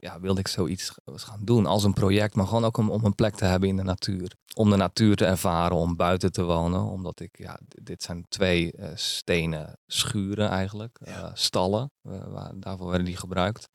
[0.00, 2.34] ja, wilde ik zoiets gaan doen als een project.
[2.34, 4.32] Maar gewoon ook om, om een plek te hebben in de natuur.
[4.54, 6.80] Om de natuur te ervaren, om buiten te wonen.
[6.80, 10.98] Omdat ik, ja, dit zijn twee uh, stenen schuren eigenlijk.
[11.34, 13.68] stallen, waar, daarvoor werden die gebruikt.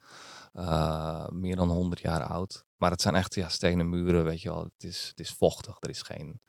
[0.54, 2.66] Uh, meer dan 100 jaar oud.
[2.78, 4.64] Maar het zijn echt ja, stenen muren, weet je wel.
[4.64, 6.42] Het is, het is vochtig, er is geen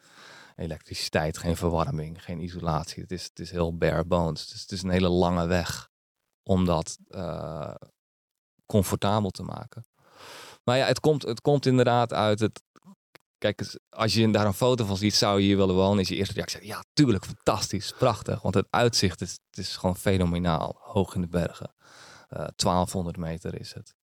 [0.56, 3.02] elektriciteit, geen verwarming, geen isolatie.
[3.02, 4.48] Het is, het is heel bare bones.
[4.48, 5.88] Dus het is een hele lange weg
[6.42, 7.74] om dat uh,
[8.66, 9.84] comfortabel te maken.
[10.64, 12.62] Maar ja, het komt, het komt inderdaad uit het.
[13.38, 16.00] Kijk, als je daar een foto van ziet, zou je hier willen wonen.
[16.00, 18.42] Is je eerste reactie: ja, tuurlijk, fantastisch, prachtig.
[18.42, 21.74] Want het uitzicht het is gewoon fenomenaal, hoog in de bergen.
[22.30, 23.94] 1200 eh, meter is het.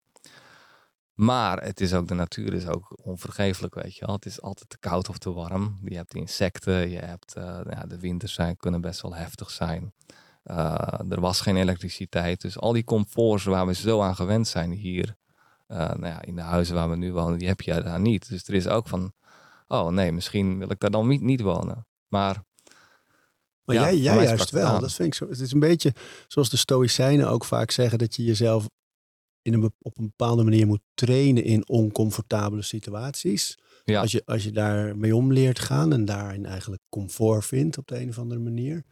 [1.14, 4.14] Maar het is ook, de natuur is ook onvergeeflijk, weet je wel.
[4.14, 5.78] Het is altijd te koud of te warm.
[5.84, 9.94] Je hebt insecten, je hebt, uh, ja, de winters zijn, kunnen best wel heftig zijn.
[10.44, 12.40] Uh, er was geen elektriciteit.
[12.40, 15.16] Dus al die comforts waar we zo aan gewend zijn hier,
[15.66, 18.28] nou ja, in de huizen waar we nu wonen, die heb je daar niet.
[18.28, 19.12] Dus er is ook van,
[19.66, 21.86] oh nee, misschien wil ik daar dan niet, niet wonen.
[22.08, 22.42] Maar
[23.66, 24.80] maar jij, jij juist wel.
[24.80, 25.28] Dat vind ik zo.
[25.28, 25.92] Het is een beetje
[26.28, 28.68] zoals de Stoïcijnen ook vaak zeggen: dat je jezelf
[29.42, 33.58] in een, op een bepaalde manier moet trainen in oncomfortabele situaties.
[33.84, 34.00] Ja.
[34.00, 37.86] Als, je, als je daar mee om leert gaan en daarin eigenlijk comfort vindt op
[37.86, 38.84] de een of andere manier.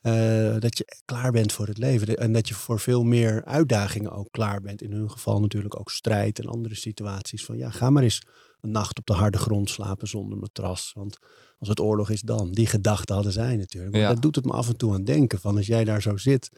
[0.00, 2.16] eh, dat je klaar bent voor het leven.
[2.16, 4.82] En dat je voor veel meer uitdagingen ook klaar bent.
[4.82, 7.44] In hun geval natuurlijk ook strijd en andere situaties.
[7.44, 8.22] Van ja, ga maar eens
[8.60, 10.92] een nacht op de harde grond slapen zonder matras.
[10.94, 11.18] Want
[11.62, 12.52] als het oorlog is dan.
[12.52, 13.92] Die gedachten hadden zij natuurlijk.
[13.92, 14.08] Maar Ja.
[14.12, 15.40] dat doet het me af en toe aan denken.
[15.40, 16.50] Van als jij daar zo zit.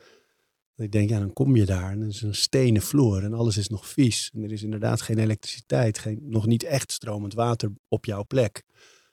[0.74, 3.34] Dat ik denk, ja, dan kom je daar en er is een stenen vloer en
[3.34, 4.30] alles is nog vies.
[4.34, 8.62] En er is inderdaad geen elektriciteit, geen, nog niet echt stromend water op jouw plek.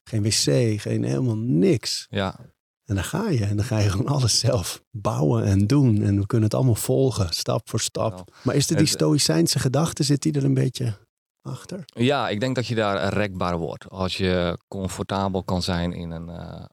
[0.04, 2.08] Geen wc, geen helemaal niks.
[2.10, 2.40] Ja,
[2.86, 6.02] En dan ga je en dan ga je gewoon alles zelf bouwen en doen.
[6.02, 8.12] En we kunnen het allemaal volgen, stap voor stap.
[8.12, 10.98] Nou, maar is er die het- stoïcijnse gedachte, zit die er een beetje
[11.42, 11.84] achter?
[11.86, 13.90] Ja, ik denk dat je daar rekbaar wordt.
[13.90, 16.66] Als je comfortabel kan zijn in een, eh,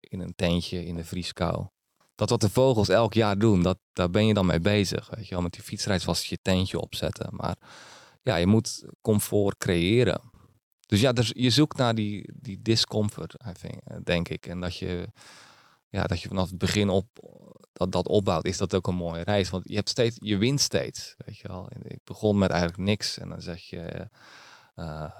[0.00, 1.66] in een tentje in de vrieskou.
[2.14, 5.10] Dat wat de vogels elk jaar doen, dat, daar ben je dan mee bezig.
[5.10, 7.28] Weet je wel, met die fietsreis was je tentje opzetten.
[7.30, 7.56] Maar
[8.22, 10.30] ja, je moet comfort creëren.
[10.86, 13.36] Dus ja, dus je zoekt naar die, die discomfort,
[14.02, 14.46] denk ik.
[14.46, 15.08] En dat je,
[15.88, 17.06] ja, dat je vanaf het begin op
[17.80, 19.50] dat, dat opbouwt, is dat ook een mooie reis.
[19.50, 21.14] Want je hebt steeds, je wint steeds.
[21.26, 21.68] Weet je wel.
[21.82, 23.18] Ik begon met eigenlijk niks.
[23.18, 24.08] En dan zeg je,
[24.74, 25.10] nou,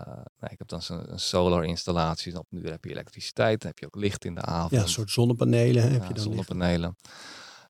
[0.51, 2.39] ik heb dan zo'n een solar installatie.
[2.39, 4.71] Op nu heb je elektriciteit, dan heb je ook licht in de avond.
[4.71, 6.97] Ja, een soort zonnepanelen hè, heb Ja, je dan zonnepanelen.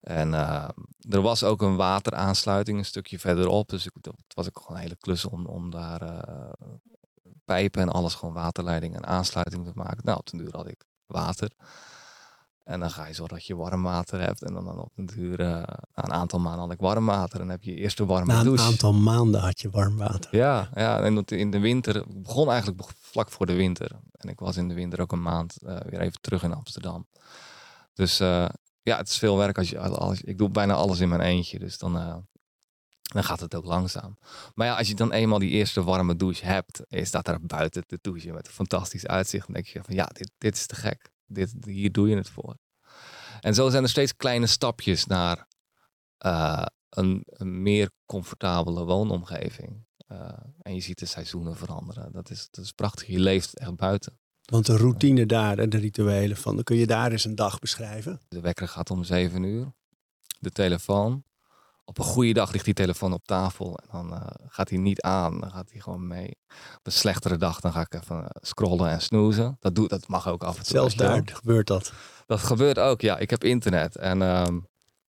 [0.00, 0.68] En eh,
[1.10, 3.68] er was ook een wateraansluiting een stukje verderop.
[3.68, 6.24] Dus ik, dat was ook gewoon een hele klus om, om daar
[7.44, 10.04] pijpen en alles, gewoon waterleiding en aansluiting te maken.
[10.04, 11.50] Nou, op den duur had ik water.
[12.70, 14.42] En dan ga je zorgen dat je warm water hebt.
[14.42, 17.32] En dan, dan op den duur, eh, na een aantal maanden had ik warm water.
[17.32, 18.64] En dan heb je je eerste warme Na een douche.
[18.64, 20.36] aantal maanden had je warm water.
[20.36, 23.90] Ja, ja, en dat in de winter, begon eigenlijk vlak voor de winter.
[24.12, 27.06] En ik was in de winter ook een maand eh, weer even terug in Amsterdam.
[27.94, 28.48] Dus eh,
[28.82, 31.58] ja, het is veel werk als je, als, ik doe bijna alles in mijn eentje.
[31.58, 31.92] Dus dan,
[33.02, 34.18] dan gaat het ook langzaam.
[34.54, 37.40] Maar ja, als je dan eenmaal die eerste warme douche hebt, en je staat daar
[37.40, 40.66] buiten te douchen met een fantastisch uitzicht, dan denk je van ja, dit, dit is
[40.66, 41.10] te gek.
[41.32, 42.56] Dit, hier doe je het voor.
[43.40, 45.46] En zo zijn er steeds kleine stapjes naar
[46.18, 49.86] eh, een, een meer comfortabele woonomgeving.
[50.06, 52.12] Eh, en je ziet de seizoenen veranderen.
[52.12, 53.06] Dat is, dat is prachtig.
[53.06, 54.18] Je leeft echt buiten.
[54.44, 57.58] Want de routine daar en de rituelen van, dan kun je daar eens een dag
[57.58, 58.20] beschrijven.
[58.28, 59.72] De wekker gaat om zeven uur.
[60.38, 61.24] De telefoon.
[61.90, 63.76] Op een goede dag ligt die telefoon op tafel.
[63.78, 65.40] En dan eh, gaat hij niet aan.
[65.40, 66.36] Dan gaat hij gewoon mee.
[66.76, 69.56] Op een slechtere dag dan ga ik even eh, scrollen en snoezen.
[69.60, 70.72] Dat, doe, dat mag ook af en toe.
[70.72, 71.92] Zelfs daar gebeurt dat.
[72.26, 73.18] Dat gebeurt ook, ja.
[73.18, 73.96] Ik heb internet.
[73.96, 74.58] En, ehm,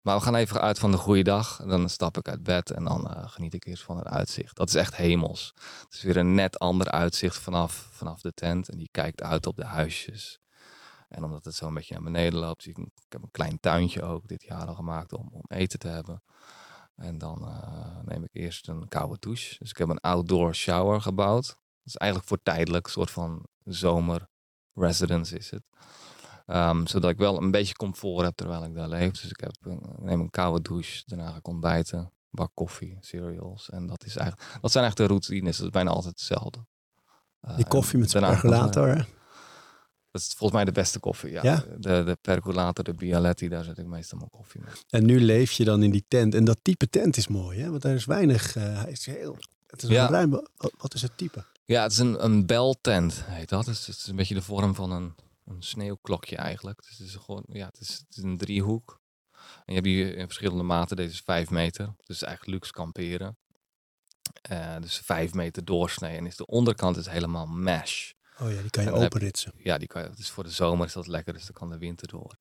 [0.01, 1.59] maar we gaan even uit van de goede dag.
[1.59, 4.55] En dan stap ik uit bed en dan eh, geniet ik eerst van het uitzicht.
[4.55, 5.51] Dat is echt hemels.
[5.83, 8.69] Het is weer een net ander uitzicht vanaf, vanaf de tent.
[8.69, 10.39] En die kijkt uit op de huisjes.
[11.09, 13.31] En omdat het zo een beetje naar beneden loopt, zie ik, een- ik heb een
[13.31, 16.23] klein tuintje ook dit jaar al gemaakt om, om eten te hebben.
[16.95, 19.55] En dan eh, neem ik eerst een koude douche.
[19.59, 21.45] Dus ik heb een outdoor shower gebouwd.
[21.45, 24.27] Dat is eigenlijk voor tijdelijk, een soort van zomer
[24.73, 25.63] residence is het.
[26.45, 29.11] Ehm, zodat ik wel een beetje comfort heb terwijl ik daar leef.
[29.11, 33.69] Dus ik, heb ik neem een koude douche, daarna ga ik ontbijten, bak koffie, cereals.
[33.69, 36.65] En dat, is eigenlijk, dat zijn echt de routines, dat is bijna altijd hetzelfde.
[37.55, 39.07] Die koffie met zijn percolator.
[40.11, 41.43] Dat is volgens mij de beste koffie, ja.
[41.43, 41.63] Ja?
[41.77, 44.73] De, de percolator, de Bialetti, daar zet ik meestal mijn koffie mee.
[44.89, 46.35] En nu leef je dan in die tent.
[46.35, 47.69] En dat type tent is mooi, hè?
[47.69, 48.55] Want daar is weinig.
[48.55, 50.03] eh, hij is heel, het is Ja.
[50.05, 50.29] een ruim.
[50.77, 51.45] wat- is het type?
[51.65, 53.65] Ja, het is een, een beltent, heet dat.
[53.65, 56.81] Dus het is een beetje de vorm van een, een sneeuwklokje eigenlijk.
[56.83, 58.99] Dus het is gewoon, ja, het is, het is een driehoek.
[59.41, 60.95] En je hebt hier in verschillende maten.
[60.95, 61.95] Deze is vijf meter.
[62.05, 63.37] Dus eigenlijk luxe kamperen.
[64.41, 66.17] Eh, dus vijf meter doorsnee.
[66.17, 68.11] En is de onderkant is helemaal mesh.
[68.41, 69.53] Oh ja, die kan je openritsen.
[69.57, 71.77] Ja, die kan je, dus voor de zomer is dat lekker, dus dan kan de
[71.77, 72.35] winter door.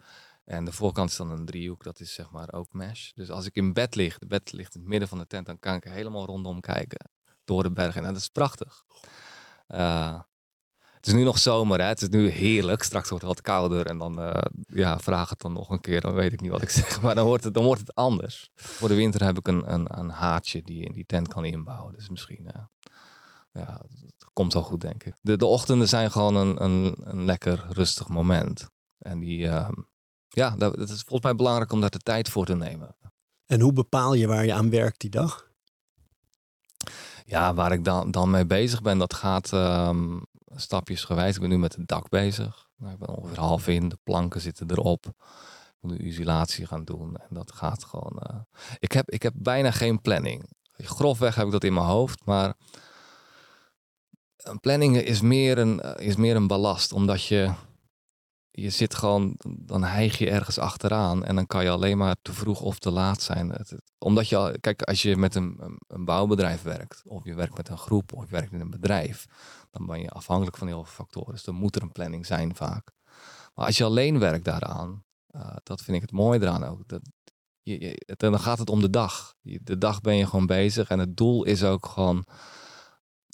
[0.45, 3.11] En de voorkant is dan een driehoek, dat is zeg maar ook mesh.
[3.15, 5.47] Dus als ik in bed lig, de bed ligt in het midden van de tent,
[5.47, 7.11] dan kan ik helemaal rondom kijken.
[7.45, 8.05] Door de bergen.
[8.05, 8.85] En dat is prachtig.
[9.67, 10.21] Eh,
[10.73, 11.87] het is nu nog zomer, hè?
[11.87, 12.83] het is nu heerlijk.
[12.83, 16.01] Straks wordt het wat kouder en dan eh, ja, vraag het dan nog een keer,
[16.01, 17.01] dan weet ik niet wat ik zeg.
[17.03, 18.51] Maar dan wordt het, dan wordt het anders.
[18.55, 21.45] Voor de winter heb ik een, een, een haartje die je in die tent kan
[21.45, 21.93] inbouwen.
[21.93, 22.63] Dus misschien, eh,
[23.53, 25.15] ja, het komt wel goed, denk ik.
[25.21, 28.69] De, de ochtenden zijn gewoon een, een, een lekker rustig moment.
[28.99, 29.73] En die, ehm,
[30.29, 32.97] ja, dat, dat is volgens mij belangrijk om daar de tijd voor te nemen.
[33.47, 35.49] En hoe bepaal je waar je aan werkt die dag?
[37.25, 40.19] Ja, waar ik dan, dan mee bezig ben, dat gaat ehm
[40.57, 41.35] stapjesgewijs.
[41.35, 42.69] Ik ben nu met het dak bezig.
[42.77, 45.07] Nou, ik ben ongeveer half in, de planken zitten erop.
[45.07, 48.19] Ik moet nu isolatie gaan doen en dat gaat gewoon...
[48.19, 48.37] eh,
[48.79, 50.51] Ik, heb, ik heb bijna geen planning.
[50.73, 52.55] Grofweg heb ik dat in mijn hoofd, maar...
[54.43, 57.53] Een planning is meer een, eh, is meer een ballast, omdat je...
[58.53, 62.33] Je zit gewoon, dan hijg je ergens achteraan en dan kan je alleen maar te
[62.33, 63.67] vroeg of te laat zijn.
[63.99, 68.13] Omdat je, kijk, als je met een, bouwbedrijf werkt, of je werkt met een groep,
[68.13, 69.27] of je werkt in een bedrijf,
[69.71, 71.33] dan ben je afhankelijk van heel veel factoren.
[71.33, 72.91] Dus dan moet er een planning zijn vaak.
[73.55, 75.05] Maar als je alleen werkt daaraan,
[75.37, 76.89] Uh, dat vind ik het mooie eraan ook.
[76.89, 77.01] Dat,
[77.63, 79.35] je, je, dan gaat het om de dag.
[79.43, 82.25] De dag ben je gewoon bezig en het doel is ook gewoon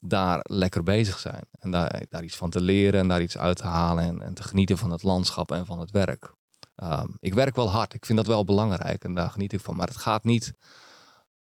[0.05, 1.43] daar lekker bezig zijn.
[1.59, 4.35] En daar, daar iets van te leren en daar iets uit te halen en, en
[4.35, 6.35] te genieten van het landschap en van het werk.
[6.83, 9.77] Um, ik werk wel hard, ik vind dat wel belangrijk en daar geniet ik van.
[9.77, 10.53] Maar het gaat, niet,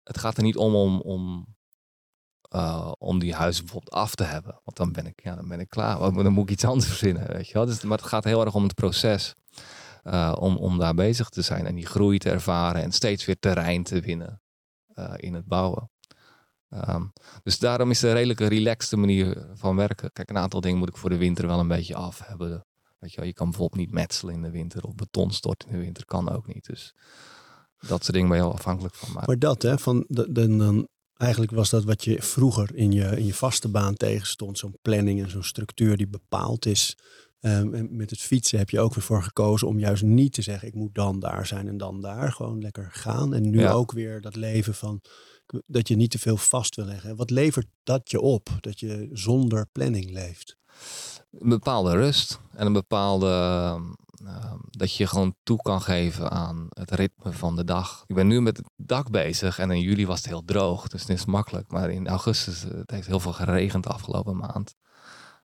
[0.03, 1.47] het gaat er niet om om, om,
[2.55, 4.61] uh, om die huizen bijvoorbeeld af te hebben.
[4.65, 5.99] Want dan ben ik, ja, dan ben ik klaar.
[5.99, 7.33] Dan moet ik iets anders verzinnen.
[7.33, 7.67] Weet je wel?
[7.67, 9.35] Dus, maar het gaat heel erg om het proces.
[10.05, 13.39] Uh, om, om daar bezig te zijn en die groei te ervaren en steeds weer
[13.39, 14.43] terrein te winnen
[14.95, 15.91] uh, in het bouwen.
[16.89, 17.13] Um,
[17.43, 20.13] dus daarom is het een redelijke relaxte manier van werken.
[20.13, 22.65] Kijk, een aantal dingen moet ik voor de winter wel een beetje af hebben.
[22.99, 25.75] Weet je, wel, je kan bijvoorbeeld niet metselen in de winter of beton storten in
[25.75, 26.67] de winter, kan ook niet.
[26.67, 26.95] Dus
[27.81, 29.13] dat soort dingen ben je wel afhankelijk van.
[29.13, 32.93] Maar, maar dat, hè, van de, de, dan, eigenlijk was dat wat je vroeger in
[32.93, 34.59] je, in je vaste baan tegenstond.
[34.59, 36.97] Zo'n planning en zo'n structuur die bepaald is.
[37.41, 40.43] Um, en met het fietsen heb je ook weer voor gekozen om juist niet te
[40.43, 42.33] zeggen: ik moet dan daar zijn en dan daar.
[42.33, 43.35] Gewoon lekker gaan.
[43.35, 45.01] En nu ook weer dat leven van
[45.67, 47.17] dat je niet te veel vast wil leggen.
[47.17, 48.49] Wat levert dat je op?
[48.61, 50.57] Dat je zonder planning leeft?
[51.31, 53.27] Een bepaalde rust en een bepaalde.
[54.23, 58.05] Uh, dat je gewoon toe kan geven aan het ritme van de dag.
[58.07, 61.01] Ik ben nu met het dak bezig en in juli was het heel droog, dus
[61.01, 61.71] het is makkelijk.
[61.71, 64.75] Maar in augustus, het heeft heel veel geregend de afgelopen maand.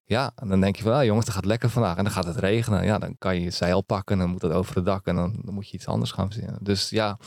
[0.05, 1.97] Ja, en dan denk je van, ah, jongens, het gaat lekker vandaag.
[1.97, 2.85] En dan gaat het regenen.
[2.85, 5.07] Ja, dan kan je je zeil pakken en dan moet het over het dak.
[5.07, 6.59] En dan, dan moet je iets anders gaan verzinnen.
[6.61, 7.19] Dus ja,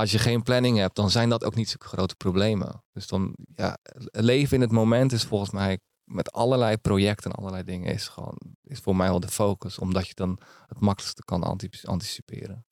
[0.00, 2.84] als je geen planning hebt, dan zijn dat ook niet zulke grote problemen.
[2.92, 3.78] Dus dan, ja,
[4.10, 8.38] leven in het moment is volgens mij met allerlei projecten en allerlei dingen is gewoon,
[8.62, 9.78] is voor mij wel de focus.
[9.78, 11.42] Omdat je dan het makkelijkste kan
[11.82, 12.66] anticiperen.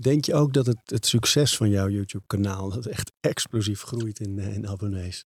[0.00, 4.20] Denk je ook dat het, het succes van jouw YouTube kanaal, dat echt explosief groeit
[4.20, 5.24] in, eh, in abonnees,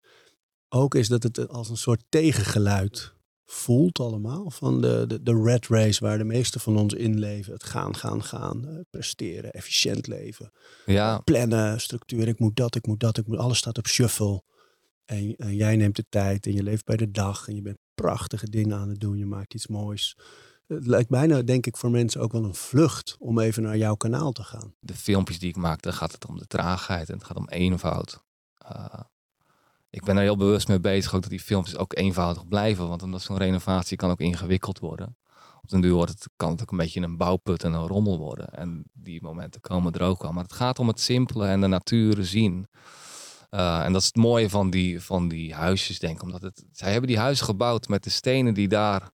[0.68, 3.14] ook is dat het als een soort tegengeluid
[3.52, 4.50] voelt allemaal.
[4.50, 7.52] Van de, de, de red race waar de meeste van ons in leven.
[7.52, 8.64] Het gaan, gaan, gaan.
[8.66, 10.52] Uh, presteren, efficiënt leven.
[10.86, 11.18] Ja.
[11.18, 12.28] plannen, structuur.
[12.28, 13.38] Ik moet dat, ik moet dat, ik moet...
[13.38, 14.42] Alles staat op shuffle.
[15.04, 17.48] En, en, jij neemt de tijd en je leeft bij de dag.
[17.48, 19.18] En je bent prachtige dingen aan het doen.
[19.18, 20.16] Je maakt iets moois.
[20.66, 23.94] Het lijkt bijna, denk ik, voor mensen ook wel een vlucht om even naar jouw
[23.94, 24.74] kanaal te gaan.
[24.80, 27.48] De filmpjes die ik maak, dan gaat het om de traagheid en het gaat om
[27.48, 28.22] eenvoud.
[28.72, 29.00] Uh,
[29.92, 32.88] ik ben er heel bewust mee bezig ook dat die filmpjes ook eenvoudig blijven.
[32.88, 35.16] Want omdat zo'n renovatie kan ook ingewikkeld worden.
[35.62, 38.18] Op den duur wordt het, kan het ook een beetje een bouwput en een rommel
[38.18, 38.48] worden.
[38.48, 40.32] En die momenten komen er ook wel.
[40.32, 42.66] Maar het gaat om het simpele en de natuur zien.
[43.50, 46.22] Uh, en dat is het mooie van die, van die huisjes, denk ik.
[46.22, 49.10] Omdat het, zij hebben die huizen gebouwd met de stenen die daar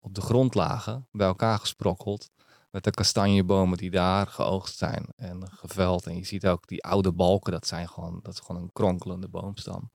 [0.00, 2.30] op de grond lagen, bij elkaar gesprokkeld.
[2.70, 6.06] Met de kastanjebomen die daar geoogst zijn en geveld.
[6.06, 9.28] En je ziet ook die oude balken, dat, zijn gewoon, dat is gewoon een kronkelende
[9.28, 9.90] boomstam.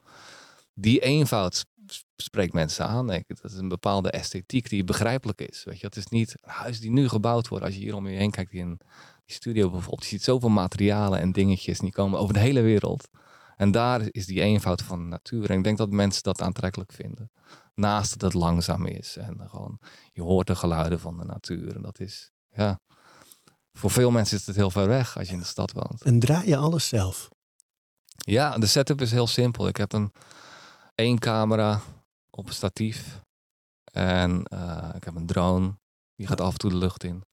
[0.73, 1.65] Die eenvoud
[2.15, 3.07] spreekt mensen aan.
[3.07, 5.63] Dat is een bepaalde esthetiek die begrijpelijk is.
[5.63, 7.65] Weet je, het is niet een huis die nu gebouwd wordt.
[7.65, 8.77] Als je hier om je heen kijkt in
[9.25, 10.03] die studio bijvoorbeeld.
[10.03, 13.09] Je ziet zoveel materialen en dingetjes die komen over de hele wereld.
[13.57, 15.49] En daar is die eenvoud van de natuur.
[15.49, 17.31] En ik denk dat mensen dat aantrekkelijk vinden.
[17.73, 19.17] Naast dat het langzaam is.
[19.17, 19.79] En gewoon,
[20.11, 21.75] je hoort de geluiden van de natuur.
[21.75, 22.79] En dat is, ja,
[23.73, 26.01] voor veel mensen is het heel ver weg als je in de stad woont.
[26.01, 27.29] En draai je alles zelf?
[28.15, 29.67] Ja, de setup is heel simpel.
[29.67, 30.11] Ik heb een
[30.95, 31.81] één camera
[32.29, 33.21] op een statief.
[33.91, 35.73] En uh, ik heb een drone.
[36.15, 37.23] Die gaat af en toe de lucht in.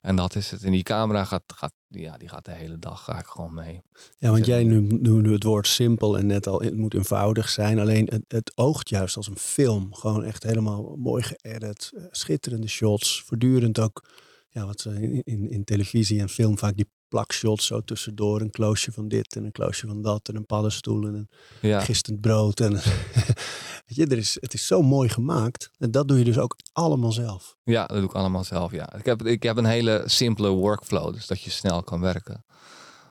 [0.00, 0.62] En dat is het.
[0.62, 3.82] En die camera gaat, gaat, ja, die gaat de hele dag ga ik gewoon mee.
[4.18, 7.78] Ja, want jij noemt nu het woord simpel en net al, het moet eenvoudig zijn.
[7.78, 9.94] Alleen het, het oogt juist als een film.
[9.94, 11.92] Gewoon echt helemaal mooi geëdit.
[11.96, 13.22] Eh, schitterende shots.
[13.22, 14.04] Voortdurend ook
[14.54, 18.40] ja, wat ze in, in, in, televisie en film vaak die plakshots zo tussendoor.
[18.40, 21.28] Een kloosje van dit en een kloosje van dat en een paddenstoel en een
[21.60, 21.80] ja.
[21.80, 22.60] gistend brood.
[22.60, 22.72] En,
[23.86, 25.70] weet je, er is, het is zo mooi gemaakt.
[25.78, 27.56] En dat doe je dus ook allemaal zelf.
[27.62, 28.94] Ja, dat doe ik allemaal zelf, ja.
[28.94, 32.44] Ik heb, ik heb een hele simpele workflow, dus dat je snel kan werken.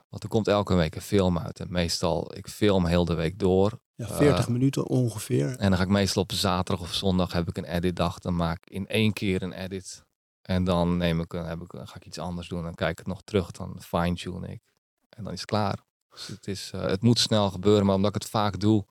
[0.10, 1.60] Want er komt elke week een film uit.
[1.60, 3.80] En meestal, ik film heel de week door.
[3.96, 5.48] Ja, 40 uh, minuten ongeveer.
[5.58, 8.20] En dan ga ik meestal op zaterdag of zondag heb ik een editdag.
[8.20, 10.04] Dan maak ik in één keer een edit
[10.44, 12.64] en dan neem ik, heb ik, ga ik iets anders doen.
[12.64, 13.52] Dan kijk ik het nog terug.
[13.52, 14.62] Dan fine-tune ik.
[15.10, 15.80] En dan is het klaar.
[16.10, 17.86] Dus het, is, uh, het moet snel gebeuren.
[17.86, 18.86] Maar omdat ik het vaak doe,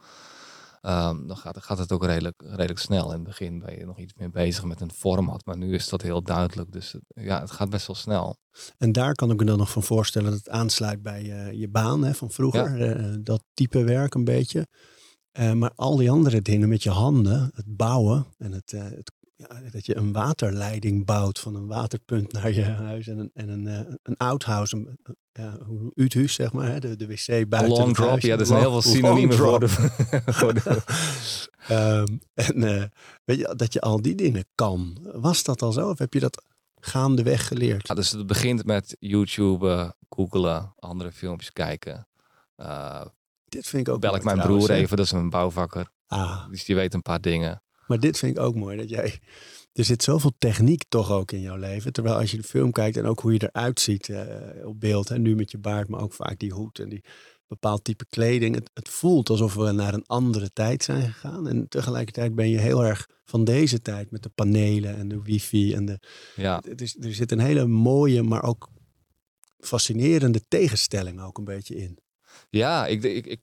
[0.82, 3.06] um, dan gaat, gaat, het ook redelijk, redelijk snel.
[3.06, 5.44] In het begin ben je nog iets meer bezig met een format.
[5.44, 6.72] Maar nu is dat heel duidelijk.
[6.72, 8.36] Dus het, ja, het gaat best wel snel.
[8.78, 11.68] En daar kan ik me dan nog van voorstellen dat het aansluit bij uh, je
[11.68, 12.78] baan hè, van vroeger.
[12.78, 12.96] Ja.
[12.96, 14.66] Uh, dat type werk een beetje.
[15.54, 19.12] maar al die andere dingen met je handen, het bouwen en het, het
[19.72, 23.66] dat je een waterleiding bouwt van een waterpunt naar je huis en een, en een,
[23.66, 24.98] uh, een outhouse, een,
[25.32, 27.78] ja, zeg maar, hè, de, de wc buiten.
[27.78, 29.68] Long drop, ja, er zijn heel veel synoniemen voor de...
[30.38, 30.82] voor de...
[31.70, 32.84] um, en uh,
[33.24, 34.98] weet je, dat je al die dingen kan.
[35.14, 36.44] Was dat al zo of heb je dat
[36.80, 37.88] gaandeweg geleerd?
[37.88, 42.08] Ja, dus het begint met YouTube, googlen, andere filmpjes kijken.
[42.56, 43.04] Uh,
[43.44, 45.90] dit vind ik ook Bel ik mijn broer even, dat is een bouwvakker.
[46.06, 46.48] Ah.
[46.50, 47.62] Dus die weet een paar dingen.
[47.86, 49.18] Maar dit vind ik ook mooi, dat jij...
[49.72, 51.92] Er zit zoveel techniek toch ook in jouw leven.
[51.92, 54.20] Terwijl als je de film kijkt en ook hoe je eruit ziet uh,
[54.64, 55.10] op beeld.
[55.10, 57.04] En nu met je baard, maar ook vaak die hoed en die
[57.46, 58.54] bepaald type kleding.
[58.54, 61.48] Het, het, voelt alsof we naar een andere tijd zijn gegaan.
[61.48, 65.74] En tegelijkertijd ben je heel erg van deze tijd met de panelen en de wifi.
[65.74, 65.98] En de,
[66.36, 66.62] ja.
[66.68, 68.68] het is, er zit een hele mooie, maar ook
[69.58, 71.98] fascinerende tegenstelling ook een beetje in.
[72.50, 73.40] Ja, ik, ik, ik,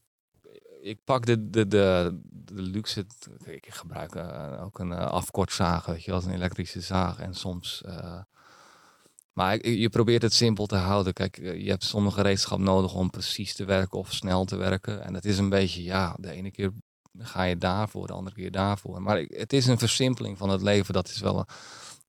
[0.82, 3.06] ik pak de, de, de, luxe.
[3.46, 7.20] Ik gebruik uh, ook een uh, afkortzaag, weet je, als een elektrische zaag.
[7.20, 7.84] En soms.
[7.86, 8.20] Uh,
[9.34, 11.14] maar je probeert het simpel te houden.
[11.14, 15.04] Kijk, je hebt sommige gereedschap nodig om precies te werken of snel te werken.
[15.04, 16.72] En dat is een beetje, ja, de ene keer
[17.18, 19.02] ga je daarvoor, de andere keer daarvoor.
[19.02, 20.94] Maar het is een versimpeling van het leven.
[20.94, 21.46] Dat is wel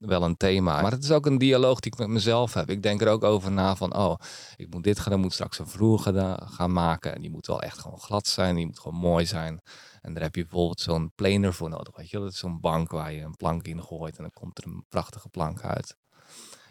[0.01, 0.83] wel een thema.
[0.83, 2.71] Maar het is ook een dialoog die ik met mezelf heb.
[2.71, 4.15] Ik denk er ook over na van, oh,
[4.57, 5.99] ik moet dit gaan, ik moet straks een vloer
[6.45, 7.15] gaan maken.
[7.15, 9.61] En die moet wel echt gewoon glad zijn, die moet gewoon mooi zijn.
[10.01, 12.91] En daar heb je bijvoorbeeld zo'n planer voor nodig, weet je Dat is zo'n bank
[12.91, 15.97] waar je een plank in gooit en dan komt er een prachtige plank uit.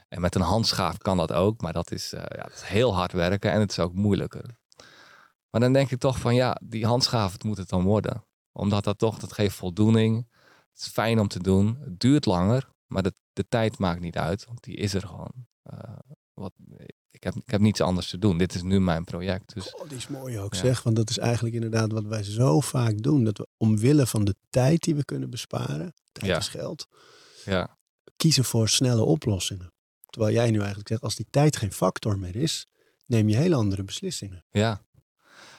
[0.07, 2.95] En met een handschaaf kan dat ook, maar dat is, uh, ja, dat is heel
[2.95, 4.57] hard werken en het is ook moeilijker.
[5.49, 8.25] Maar dan denk ik toch van, ja, die handschaaf, het moet het dan worden.
[8.51, 10.27] Omdat dat toch, dat geeft voldoening.
[10.71, 11.77] Het is fijn om te doen.
[11.79, 15.47] Het duurt langer, maar de, de tijd maakt niet uit, want die is er gewoon.
[15.73, 15.99] Uh,
[16.33, 16.53] wat,
[17.11, 18.37] ik, heb, ik heb niets anders te doen.
[18.37, 19.53] Dit is nu mijn project.
[19.53, 22.59] Dus, oh, die is mooi ook zeg, want dat is eigenlijk inderdaad wat wij zo
[22.59, 23.23] vaak doen.
[23.23, 26.87] Dat we omwille van de tijd die we kunnen besparen, tijd is geld,
[27.45, 27.77] ja.
[28.15, 29.73] kiezen voor snelle oplossingen.
[30.05, 32.67] Terwijl jij nu eigenlijk zegt, als die tijd geen factor meer is,
[33.05, 34.45] neem je hele andere beslissingen.
[34.49, 34.81] Ja,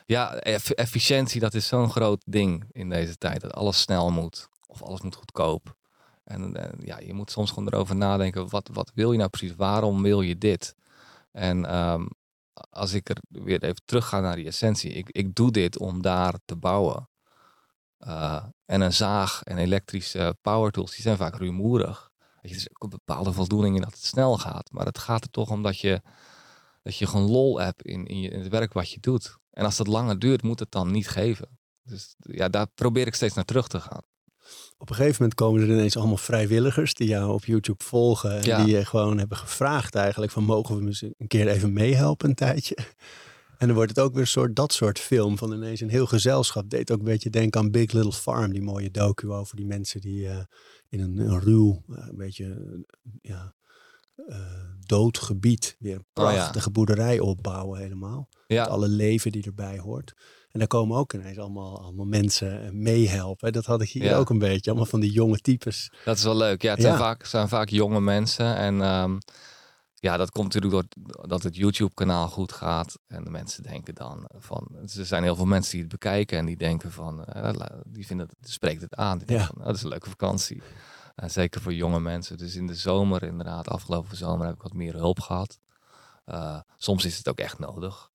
[0.07, 3.41] ja efficiëntie, dat is zo'n groot ding in deze tijd.
[3.41, 4.49] Dat alles snel moet.
[4.67, 5.79] Of alles moet goedkoop.
[6.31, 9.57] En, ja, je moet soms gewoon erover nadenken, wat, wat wil je nou precies?
[9.57, 10.75] Waarom wil je dit?
[11.33, 12.07] En ehm,
[12.71, 14.93] als ik er weer even terug ga naar die essentie.
[14.93, 17.09] Ik, ik doe dit om daar te bouwen.
[17.99, 22.11] Uh, en een zaag en elektrische power tools, die zijn vaak rumoerig.
[22.43, 24.71] je, er is ook een bepaalde voldoening in dat het snel gaat.
[24.73, 26.03] Maar het gaat er toch om dat je,
[26.83, 29.37] dat je gewoon lol hebt in, in, je, in het werk wat je doet.
[29.51, 31.59] En als dat langer duurt, moet het dan niet geven.
[31.83, 34.10] Dus ja, daar probeer ik steeds naar terug te gaan
[34.81, 38.43] op een gegeven moment komen er ineens allemaal vrijwilligers die jou op YouTube volgen.
[38.43, 42.29] En die je gewoon hebben gevraagd eigenlijk van mogen we misschien een keer even meehelpen
[42.29, 42.77] een tijdje.
[43.59, 46.07] En dan wordt het ook weer een soort dat soort film van ineens een heel
[46.07, 46.71] gezelschap.
[46.71, 50.01] Deed ook een beetje denken aan Big Little Farm, die mooie docu over die mensen
[50.01, 50.39] die uh,
[50.89, 52.57] in een, een ruw, uh, een beetje
[53.23, 53.55] ja,
[54.17, 54.37] uh,
[54.81, 58.29] dood gebied weer een oh prachtige oh, boerderij opbouwen helemaal.
[58.47, 60.15] Met alle leven die erbij hoort.
[60.51, 63.53] En daar komen ook ineens allemaal, allemaal mensen meehelpen.
[63.53, 64.71] Dat had ik hier ook een beetje.
[64.71, 65.93] Allemaal van die jonge types.
[66.05, 66.63] Dat is wel leuk.
[66.63, 68.57] Ja, het Zijn, vaak, zijn vaak jonge mensen.
[68.57, 69.19] En um,
[69.95, 72.99] ja, dat komt natuurlijk doordat het YouTube-kanaal goed gaat.
[73.07, 74.69] En de mensen denken dan van...
[74.97, 77.25] Er zijn heel veel mensen die het bekijken en die denken van...
[77.37, 77.51] Uh,
[77.87, 79.19] die vinden het, spreekt het aan.
[79.19, 79.45] Die ja.
[79.45, 80.63] van, oh, dat is een leuke vakantie.
[81.15, 82.39] En zeker voor jonge mensen.
[82.39, 85.59] Dus in de zomer inderdaad, afgelopen zomer heb ik wat meer hulp gehad.
[86.27, 88.11] Uh, soms is het ook echt nodig.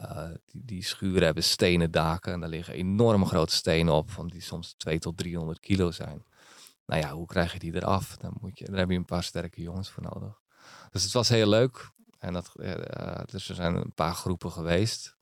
[0.00, 4.40] Uh, die, schuren hebben stenen daken en daar liggen enorme grote stenen op, van die
[4.40, 6.24] soms 2 tot 300 kilo zijn.
[6.86, 8.16] Nou ja, hoe krijg je die eraf?
[8.16, 10.40] Dan moet je, daar heb je een paar sterke jongens voor nodig.
[10.90, 11.90] Dus het was heel leuk.
[12.18, 15.16] En dat, uh, dus er zijn een paar groepen geweest.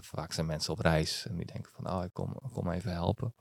[0.00, 3.34] Vaak zijn mensen op reis en die denken van, oh, ik kom, kom even helpen.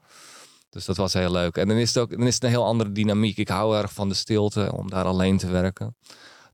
[0.70, 1.58] Dus dat was heel leuk.
[1.58, 3.38] En dan is het ook dan is het een heel andere dynamiek.
[3.38, 5.96] Ik hou erg van de stilte, om daar alleen te werken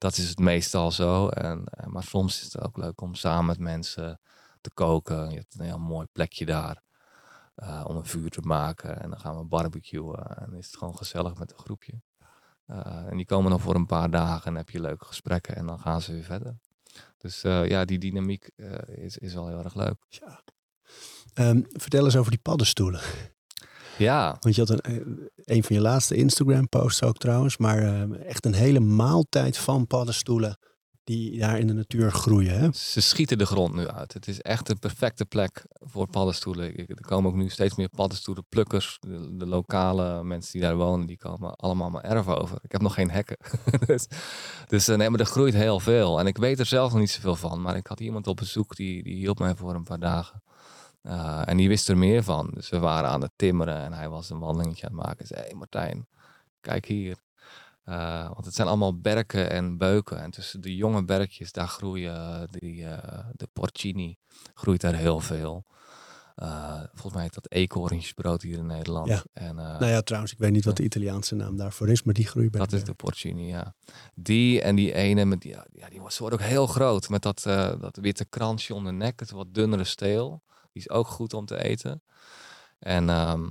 [0.05, 1.27] dat is het meestal zo.
[1.27, 4.19] En, eh, maar soms is het ook leuk om samen met mensen
[4.61, 5.29] te koken.
[5.29, 6.83] Je hebt een heel mooi plekje daar
[7.55, 9.01] uh, om een vuur te maken.
[9.01, 10.37] En dan gaan we barbecuen.
[10.37, 12.01] En is het gewoon gezellig met een groepje.
[12.67, 15.55] Uh, en die komen dan voor een paar dagen en heb je leuke gesprekken.
[15.55, 16.57] En dan gaan ze weer verder.
[17.17, 18.49] Dus ja, die dynamiek
[18.85, 19.97] is, is wel heel erg leuk.
[20.09, 20.41] Ja.
[21.33, 23.01] Um, vertel eens over die paddenstoelen.
[23.97, 24.37] Ja.
[24.39, 28.25] Want je had een, eh, een van je laatste Instagram posts ook trouwens, maar uh,
[28.27, 30.57] echt een hele maaltijd van paddenstoelen
[31.05, 32.59] die daar in de natuur groeien.
[32.59, 32.71] Hè?
[32.73, 34.13] Ze schieten de grond nu uit.
[34.13, 36.75] Het is echt een perfecte plek voor paddenstoelen.
[36.75, 38.97] Er komen ook nu steeds meer paddenstoelenplukkers.
[38.99, 42.57] De, de lokale mensen die daar wonen, die komen allemaal mijn erf over.
[42.61, 43.37] Ik heb nog geen hekken.
[43.87, 44.07] dus
[44.67, 46.19] dus eh, nee, maar er groeit heel veel.
[46.19, 47.61] En ik weet er zelf nog niet zoveel van.
[47.61, 50.43] Maar ik had iemand op bezoek, die, die hielp mij voor een paar dagen.
[51.07, 52.51] Uh, en die wist er meer van.
[52.53, 55.27] Dus we waren aan het timmeren en hij was een wandelingetje aan het maken.
[55.27, 56.07] Zei, hey Martijn,
[56.61, 57.17] kijk hier.
[57.85, 60.21] Uh, want het zijn allemaal berken en beuken.
[60.21, 62.97] En tussen de jonge berkjes, daar groeien die, uh,
[63.33, 64.17] de porcini,
[64.53, 65.65] groeit daar heel veel.
[66.35, 69.07] Eh, volgens mij heet dat eekhoorntjesbrood hier in Nederland.
[69.07, 69.23] Ja.
[69.33, 72.13] En, eh, Nou ja, trouwens, ik weet niet wat de Italiaanse naam daarvoor is, maar
[72.13, 73.75] die groei ben dat is de porcini, ja.
[74.15, 77.09] Die en die ene, met die, ja, die wordt ook heel groot.
[77.09, 80.43] Met dat, eh, dat witte kransje om de nek, het wat dunnere steel.
[80.75, 82.03] Die is ook goed om te eten.
[82.79, 83.41] En, ehm,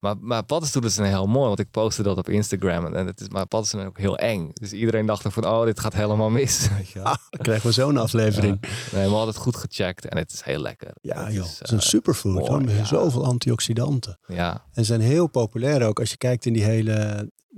[0.00, 2.94] maar, maar paddenstoelen zijn heel mooi, want ik postte dat op Instagram.
[2.94, 4.50] En het is, maar paddenstoelen zijn ook heel eng.
[4.52, 6.68] Dus iedereen dacht ook van, oh, dit gaat helemaal mis.
[6.94, 8.58] Dan krijgen we zo'n aflevering.
[8.60, 8.96] Ja.
[8.96, 10.90] Nee, we hadden het goed gecheckt en het is heel lekker.
[11.00, 11.44] Ja, Het joh.
[11.44, 12.48] is, Het is een eh, superfood.
[12.48, 12.84] mooi, ja.
[12.84, 14.18] Zoveel antioxidanten.
[14.26, 16.92] Ja, En zijn heel populair ook als je kijkt in die hele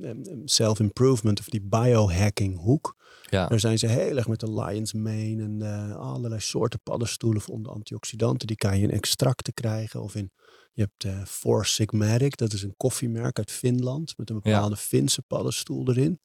[0.03, 0.11] eh,
[0.45, 2.97] self-improvement of die biohacking hoek.
[3.31, 3.47] Ja.
[3.47, 7.62] Daar zijn ze heel erg met de lion's mane en eh, allerlei soorten paddenstoelen om
[7.62, 8.47] de antioxidanten.
[8.47, 10.31] Die kan je in extracten krijgen of in...
[10.72, 14.51] Je hebt eh Four Sigmatic, dat is een koffiemerk uit Finland met een Ja.
[14.51, 16.20] bepaalde Finse paddenstoel erin.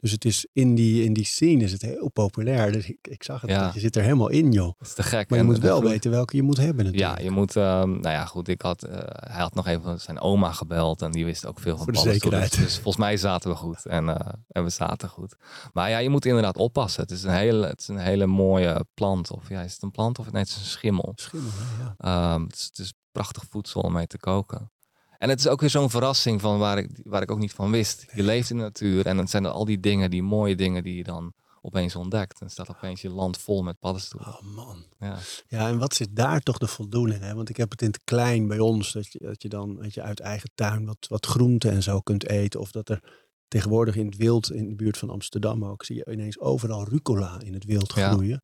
[0.00, 2.72] Dus het is in die, in die scene is het heel populair.
[2.72, 3.70] Dus ik, ik zag het, Ja.
[3.74, 4.72] je zit er helemaal in joh.
[4.78, 5.28] dat is te gek.
[5.28, 7.18] Maar je En moet wel weten welke je moet hebben natuurlijk.
[7.18, 8.98] Ja, je moet, ehm, nou ja, goed, ik had, eh,
[9.32, 11.98] hij had nog even zijn oma gebeld en die wist ook veel van Voor de
[12.10, 12.56] zekerheid.
[12.56, 15.36] Dus volgens mij zaten we goed en, eh, en we zaten goed.
[15.72, 17.02] Maar ja, je moet inderdaad oppassen.
[17.02, 19.30] Het is een hele, het is een hele mooie plant.
[19.30, 21.12] Of ja, is het een plant of nee, het is een schimmel.
[21.16, 21.94] Schimmel, ja.
[21.98, 24.70] Ehm, het, is, het is prachtig voedsel om mee te koken.
[25.18, 27.70] En het is ook weer zo'n verrassing van waar ik, waar ik ook niet van
[27.70, 28.06] wist.
[28.14, 30.82] Je leeft in de natuur en het zijn er al die dingen, die mooie dingen
[30.82, 32.40] die je dan opeens ontdekt.
[32.40, 34.28] En staat opeens je land vol met paddenstoelen.
[34.28, 34.84] Oh man.
[34.98, 37.20] Ja, Ja, en wat zit daar toch de voldoening?
[37.20, 37.34] Hè?
[37.34, 39.94] Want ik heb het in het klein bij ons, dat je, dat je dan weet
[39.94, 42.60] je, uit eigen tuin wat, wat groenten en zo kunt eten.
[42.60, 43.02] Of dat er
[43.48, 47.40] tegenwoordig in het wild, in de buurt van Amsterdam ook, zie je ineens overal rucola
[47.40, 48.40] in het wild Ja.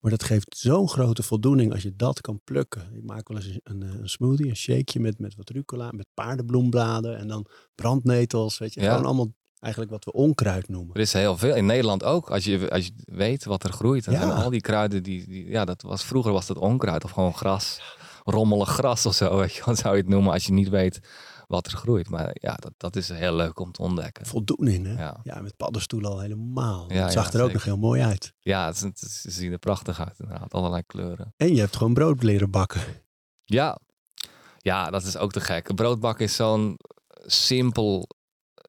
[0.00, 2.90] Maar dat geeft zo'n grote voldoening als je dat kan plukken.
[2.94, 6.06] Ik maak wel eens een, een, een smoothie, een shakeje met, met wat rucola, met
[6.14, 8.58] paardenbloembladen en dan brandnetels.
[8.58, 8.90] Weet je, Ja.
[8.90, 10.94] gewoon allemaal eigenlijk wat we onkruid noemen.
[10.94, 11.54] Er is heel veel.
[11.54, 12.30] In Nederland ook.
[12.30, 14.06] Als je, als je weet wat er groeit.
[14.06, 14.30] En, Ja.
[14.30, 17.80] al die kruiden, die, die, ja, dat was, vroeger was dat onkruid of gewoon gras.
[18.24, 19.36] Rommelig gras of zo.
[19.36, 21.00] Weet je, wat zou je het noemen als je niet weet
[21.46, 22.10] wat er groeit.
[22.10, 24.26] Maar ja, dat, dat is heel leuk om te ontdekken.
[24.26, 24.92] Voldoening, hè?
[24.92, 25.20] Ja.
[25.22, 26.92] Ja, met paddenstoelen al helemaal.
[26.92, 28.32] Ja, het zag er ook nog heel mooi uit.
[28.40, 30.52] Ja, het, het ze zien er prachtig uit inderdaad.
[30.52, 31.34] Allerlei kleuren.
[31.36, 32.80] En je hebt gewoon brood leren bakken.
[33.44, 33.78] Ja,
[34.58, 35.74] ja dat is ook te gek.
[35.74, 36.78] Broodbakken is zo'n
[37.24, 38.08] simpel,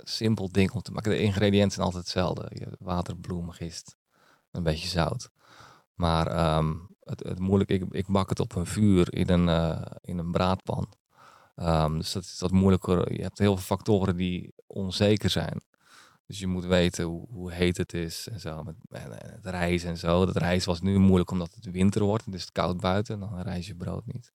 [0.04, 1.12] simpel ding om te maken.
[1.12, 2.46] De ingrediënten zijn altijd hetzelfde.
[2.50, 3.96] Je water, bloem, gist,
[4.52, 5.30] een beetje zout.
[5.94, 9.82] Maar ehm, het, het moeilijk, ik, ik bak het op een vuur in een, eh,
[10.02, 10.88] in een braadpan.
[11.58, 13.14] Ehm, dus dat is wat moeilijker.
[13.14, 15.62] Je hebt heel veel factoren die onzeker zijn.
[16.26, 18.64] Dus je moet weten hoe, hoe heet het is en zo.
[18.64, 20.26] Met, en, en het rijst en zo.
[20.26, 22.26] Dat rijst was nu moeilijk omdat het winter wordt.
[22.26, 23.20] Het is het koud buiten.
[23.20, 24.32] Dan rijst je brood niet.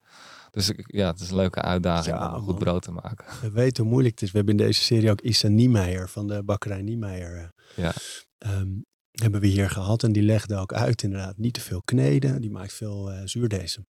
[0.50, 2.58] Dus ja, het is een leuke uitdaging Ja, om goed man.
[2.58, 3.24] brood te maken.
[3.40, 4.30] We weten hoe moeilijk het is.
[4.30, 7.36] We hebben in deze serie ook Issa Niemeyer van de bakkerij Niemeyer.
[7.36, 7.92] eh, Ja.
[8.38, 8.70] ehm,
[9.10, 10.02] hebben we hier gehad.
[10.02, 12.40] En die legde ook uit inderdaad niet te veel kneden.
[12.40, 13.86] Die maakt veel eh zuurdesem.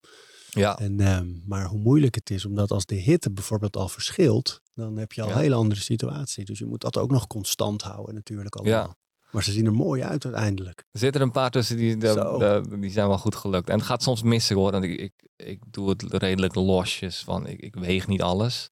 [0.54, 4.60] Ja, En, ehm, maar hoe moeilijk het is, omdat als de hitte bijvoorbeeld al verschilt,
[4.74, 5.34] dan heb je al Ja.
[5.34, 6.44] een hele andere situatie.
[6.44, 8.74] Dus je moet dat ook nog constant houden natuurlijk allemaal.
[8.86, 8.96] Ja.
[9.30, 10.84] Maar ze zien er mooi uit uiteindelijk.
[10.92, 12.38] er zitten er een paar tussen die, de- Zo.
[12.38, 13.68] de- die zijn wel goed gelukt.
[13.68, 14.70] En het gaat soms missen hoor.
[14.70, 17.18] Want ik, ik, ik doe het redelijk losjes.
[17.22, 18.70] Van, ik, ik weeg niet alles.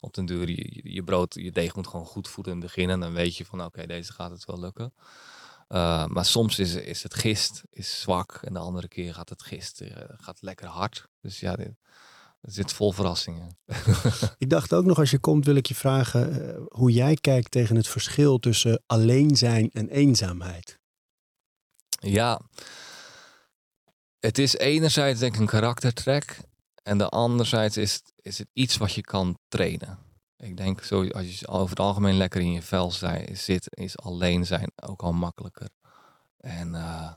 [0.00, 2.66] Op den duur, je, je- je brood, je deeg moet gewoon goed voeden in het
[2.66, 2.90] begin.
[2.90, 4.94] En dan weet je van oké, deze gaat het wel lukken.
[5.72, 8.40] Uh, maar soms is, is het gist is zwak.
[8.42, 11.08] En de andere keer gaat het gist uh, gaat lekker hard.
[11.20, 11.74] Dus ja, dit,
[12.40, 13.58] het zit vol verrassingen.
[14.38, 17.50] Ik dacht ook nog, als je komt, wil ik je vragen uh, hoe jij kijkt
[17.50, 20.78] tegen het verschil tussen alleen zijn en eenzaamheid.
[21.88, 22.40] Ja,
[24.18, 26.40] het is enerzijds denk ik een karaktertrek.
[26.82, 29.98] En de anderzijds is, is het iets wat je kan trainen.
[30.42, 32.92] Ik denk, zo, als je over het algemeen lekker in je vel
[33.32, 35.68] zit, is alleen zijn ook al makkelijker.
[36.36, 37.12] En uh,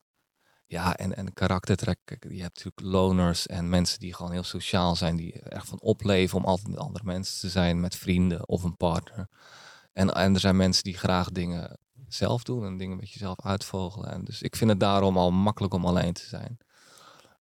[0.65, 5.15] ja, en, en karaktertrek, je hebt natuurlijk loners en mensen die gewoon heel sociaal zijn,
[5.15, 8.77] die echt van opleven om altijd met andere mensen te zijn, met vrienden of een
[8.77, 9.27] partner.
[9.93, 14.11] En, en er zijn mensen die graag dingen zelf doen en dingen met jezelf uitvogelen.
[14.11, 16.57] En dus ik vind het daarom al makkelijk om alleen te zijn.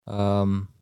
[0.05, 0.74] Um,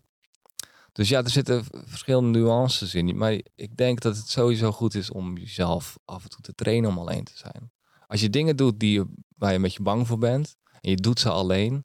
[0.93, 3.17] dus ja, er zitten verschillende nuances in.
[3.17, 6.91] Maar ik denk dat het sowieso goed is om jezelf af en toe te trainen
[6.91, 7.73] om alleen te zijn.
[8.07, 10.97] Als je dingen doet die je, waar je een beetje bang voor bent en je
[10.97, 11.85] doet ze alleen,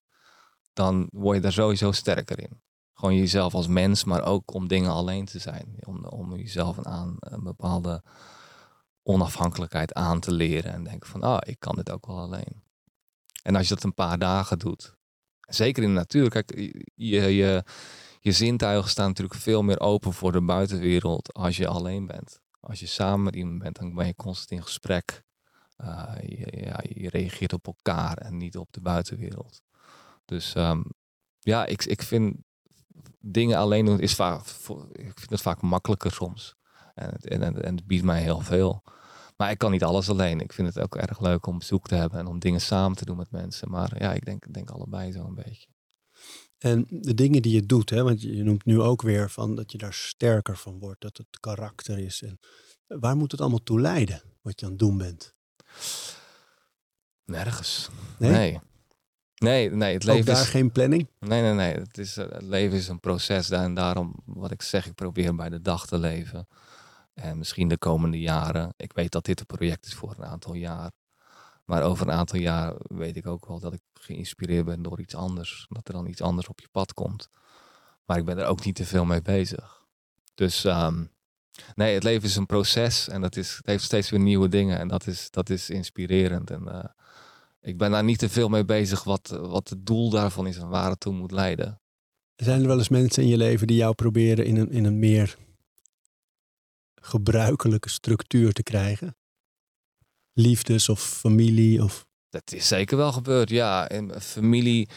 [0.73, 2.61] dan word je daar sowieso sterker in.
[2.93, 5.75] Gewoon jezelf als mens, maar ook om dingen alleen te zijn.
[5.85, 8.03] Om, om jezelf aan een bepaalde
[9.03, 12.63] onafhankelijkheid aan te leren en denken van, ah, ik kan dit ook wel alleen.
[13.43, 14.95] En als je dat een paar dagen doet,
[15.39, 16.55] zeker in de natuur, kijk,
[16.95, 17.63] je, je,
[18.27, 22.41] je zintuigen staan natuurlijk veel meer open voor de buitenwereld als je alleen bent.
[22.59, 25.23] Als je samen met iemand bent, dan ben je constant in gesprek.
[25.77, 29.61] Uh, je, ja, je reageert op elkaar en niet op de buitenwereld.
[30.25, 30.83] Dus um,
[31.39, 32.35] ja, ik, ik vind
[33.19, 34.39] dingen alleen doen is vaak,
[34.91, 36.55] ik vind het vaak makkelijker soms.
[36.93, 38.83] En het, en, en het biedt mij heel veel.
[39.37, 40.39] Maar ik kan niet alles alleen.
[40.39, 43.05] Ik vind het ook erg leuk om bezoek te hebben en om dingen samen te
[43.05, 43.69] doen met mensen.
[43.69, 45.67] Maar ja, ik denk, denk allebei zo een beetje.
[46.57, 49.71] En de dingen die je doet, hè, want je noemt nu ook weer van dat
[49.71, 52.21] je daar sterker van wordt, dat het karakter is.
[52.21, 52.39] En
[52.99, 55.33] waar moet het allemaal toe leiden, wat je aan het doen bent?
[57.25, 57.89] Nergens.
[58.17, 58.31] Nee.
[58.31, 58.59] nee.
[59.39, 60.49] Nee, nee, het leven Ook daar is...
[60.49, 61.09] geen planning?
[61.19, 61.73] Nee, nee, nee.
[61.73, 63.49] Het, is, het leven is een proces.
[63.49, 66.47] En daarom, wat ik zeg, ik probeer bij de dag te leven.
[67.13, 68.73] En misschien de komende jaren.
[68.77, 70.91] Ik weet dat dit een project is voor een aantal jaar.
[71.67, 75.15] Maar over een aantal jaar weet ik ook wel dat ik geïnspireerd ben door iets
[75.15, 75.65] anders.
[75.69, 77.29] Dat er dan iets anders op je pad komt.
[78.05, 79.85] Maar ik ben er ook niet te veel mee bezig.
[80.35, 81.03] Dus ehm,
[81.75, 84.79] nee, het leven is een proces en dat is, het heeft steeds weer nieuwe dingen.
[84.79, 86.51] En dat is, dat is inspirerend.
[86.51, 86.83] En uh,
[87.61, 90.69] ik ben daar niet te veel mee bezig wat, wat het doel daarvan is en
[90.69, 91.81] waar het toe moet leiden.
[92.35, 94.99] Zijn er wel eens mensen in je leven die jou proberen in een, in een
[94.99, 95.37] meer
[97.01, 99.15] gebruikelijke structuur te krijgen?
[100.37, 101.83] Liefdes of familie?
[101.83, 102.07] Of...
[102.29, 103.89] Dat is zeker wel gebeurd, ja.
[103.89, 104.89] In mijn familie.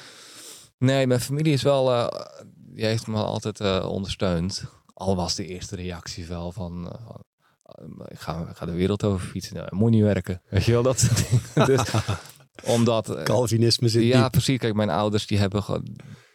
[0.79, 1.93] Nee, mijn familie is wel.
[1.93, 2.09] Uh,
[2.55, 4.65] die heeft me altijd uh, ondersteund.
[4.95, 6.87] Al was de eerste reactie wel van.
[6.87, 7.15] Uh,
[7.65, 9.57] van ik, ga, ik ga de wereld over fietsen.
[9.57, 10.43] Nou, moet niet werken.
[10.49, 11.67] Weet je wel dat soort dingen.
[11.67, 11.91] dus,
[12.77, 13.23] omdat.
[13.23, 14.59] Calvinisme zit Ja, precies.
[14.59, 15.65] Kijk, mijn ouders die hebben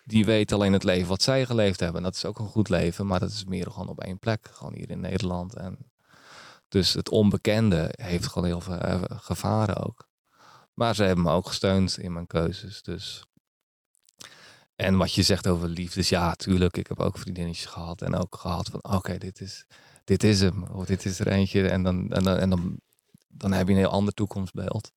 [0.04, 2.04] die weten alleen het leven wat zij geleefd hebben.
[2.04, 4.48] Dat is ook een goed leven, maar dat is meer gewoon op één plek.
[4.52, 5.56] Gewoon hier in Nederland.
[5.56, 5.78] En
[6.76, 10.08] dus het onbekende heeft gewoon heel veel eh, gevaren ook.
[10.74, 12.82] Maar ze hebben me ook gesteund in mijn keuzes.
[12.82, 13.26] Dus.
[14.76, 16.78] En wat je zegt over liefdes, ja, tuurlijk.
[16.78, 19.66] Ik heb ook vriendinnetjes gehad en ook gehad van, oké, dit, is,
[20.04, 20.64] dit is hem.
[20.64, 21.70] Of dit is er eentje.
[21.70, 22.80] En dan, en dan, en dan,
[23.28, 24.92] dan heb je een heel ander toekomstbeeld.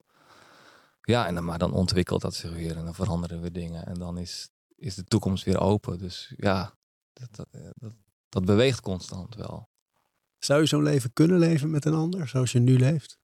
[1.03, 3.87] Ja, en dan, maar dan ontwikkelt dat zich weer en dan veranderen we dingen.
[3.87, 5.99] En dan is, is de toekomst weer open.
[5.99, 6.75] Dus ja,
[7.13, 7.93] dat, dat, dat,
[8.29, 9.69] dat beweegt constant wel.
[10.39, 13.19] Zou je zo'n leven kunnen leven met een ander, zoals je nu leeft?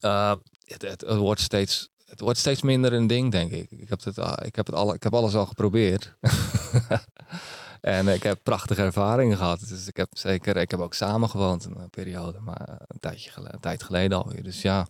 [0.00, 0.34] Uh,
[0.64, 3.70] het, wordt steeds, het wordt steeds minder een ding, denk ik.
[3.70, 6.16] Ik heb, het, ik heb, het al, ik heb alles al geprobeerd.
[7.80, 9.68] en ik heb prachtige ervaringen gehad.
[9.68, 13.60] Dus ik heb zeker, ik heb ook samen gewoond een periode, maar een, tijdje geleden,
[13.60, 14.42] tijd geleden alweer.
[14.42, 14.86] Dus ja.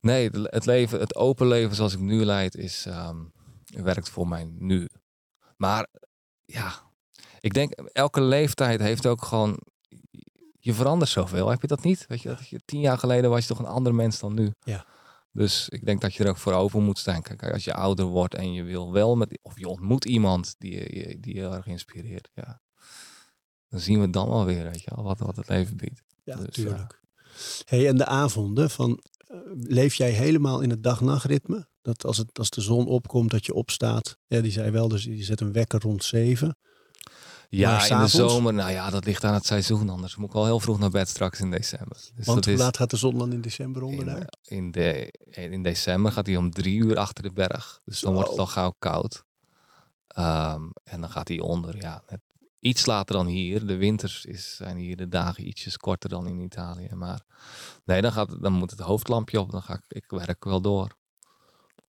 [0.00, 3.32] Nee, het leven, het open leven zoals ik nu leid, is, um,
[3.64, 4.88] werkt voor mij nu.
[5.56, 5.86] Maar
[6.44, 6.72] ja,
[7.40, 9.58] ik denk elke leeftijd heeft ook gewoon
[10.66, 11.48] je verandert zoveel.
[11.48, 12.04] Heb je dat niet?
[12.08, 14.52] Weet je, dat je tien jaar geleden was je toch een ander mens dan nu.
[14.62, 14.86] Ja.
[15.32, 17.22] Dus ik denk dat je er ook voor over moet staan.
[17.22, 20.72] Kijk, als je ouder wordt en je wil wel met, of je ontmoet iemand die
[20.72, 22.60] je, die je heel erg inspireert, ja.
[23.68, 26.02] Dan zien we dan alweer, weet je wat, wat het leven biedt.
[26.24, 27.00] Ja, natuurlijk.
[27.64, 31.68] hey, en de avonden, van, uh, leef jij helemaal in het dag-nachtritme?
[31.82, 34.18] Dat als, het, als de zon opkomt, dat je opstaat.
[34.26, 36.56] Ja, die zei wel, dus je zet een wekker rond zeven.
[37.48, 39.88] Ja, in de zomer, nou ja, dat ligt aan het seizoen.
[39.88, 41.96] Anders moet ik al heel vroeg naar bed straks in december.
[42.14, 44.32] Dus Want hoe laat gaat de zon dan in december onder in, daar?
[44.44, 47.80] In, de, in december gaat hij om drie uur achter de berg.
[47.84, 49.24] Dus dan wordt het al gauw koud.
[50.18, 52.20] Um, en dan gaat hij onder, ja, net
[52.60, 53.66] iets later dan hier.
[53.66, 56.88] De winters is, zijn hier de dagen ietsjes korter dan in Italië.
[56.94, 57.20] Maar
[57.84, 59.50] nee, dan, gaat, dan moet het hoofdlampje op.
[59.50, 60.96] Dan ga ik, ik werk wel door.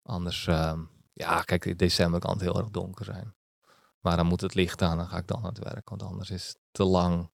[0.04, 3.35] Anders, um, ja, kijk, in december kan het heel erg donker zijn.
[4.06, 5.90] Maar dan moet het licht aan, dan ga ik dan aan het werk.
[5.90, 7.32] Want anders is het te lang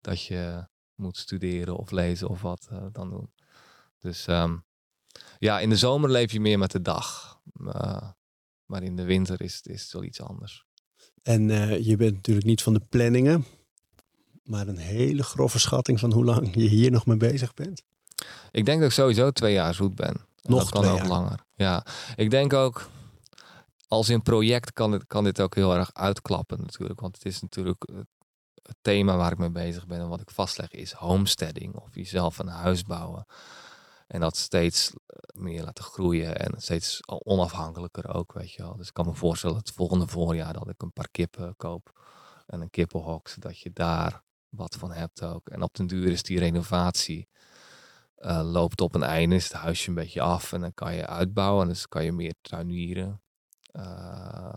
[0.00, 3.32] dat je moet studeren of lezen of wat uh, dan doen.
[3.98, 4.64] Dus um,
[5.38, 7.38] ja, in de zomer leef je meer met de dag.
[7.60, 8.10] Uh,
[8.64, 10.64] maar in de winter is, is het wel iets anders.
[11.22, 13.44] En uh, je bent natuurlijk niet van de planningen.
[14.42, 17.82] Maar een hele grove schatting van hoe lang je hier nog mee bezig bent.
[18.50, 20.16] Ik denk dat ik sowieso twee jaar zoet ben.
[20.42, 21.08] Nog dat kan ook jaar.
[21.08, 21.44] langer.
[21.54, 21.86] Ja,
[22.16, 22.88] ik denk ook
[23.86, 27.00] als in project kan dit, kan dit ook heel erg uitklappen natuurlijk.
[27.00, 27.84] Want het is natuurlijk
[28.62, 31.74] het thema waar ik mee bezig ben en wat ik vastleg is homesteading.
[31.74, 33.26] Of jezelf een huis bouwen.
[34.06, 34.92] En dat steeds
[35.34, 38.76] meer laten groeien en steeds onafhankelijker ook, weet je wel.
[38.76, 42.00] Dus ik kan me voorstellen dat het volgende voorjaar dat ik een paar kippen koop
[42.46, 45.48] en een kippenhok, zodat je daar wat van hebt ook.
[45.48, 47.28] En op den duur is die renovatie
[48.18, 51.06] uh, loopt op een einde, is het huisje een beetje af en dan kan je
[51.06, 51.62] uitbouwen.
[51.62, 53.20] En dus kan je meer tuinieren.
[53.76, 54.52] Uh,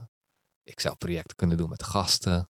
[0.63, 2.49] ik zou projecten kunnen doen met gasten.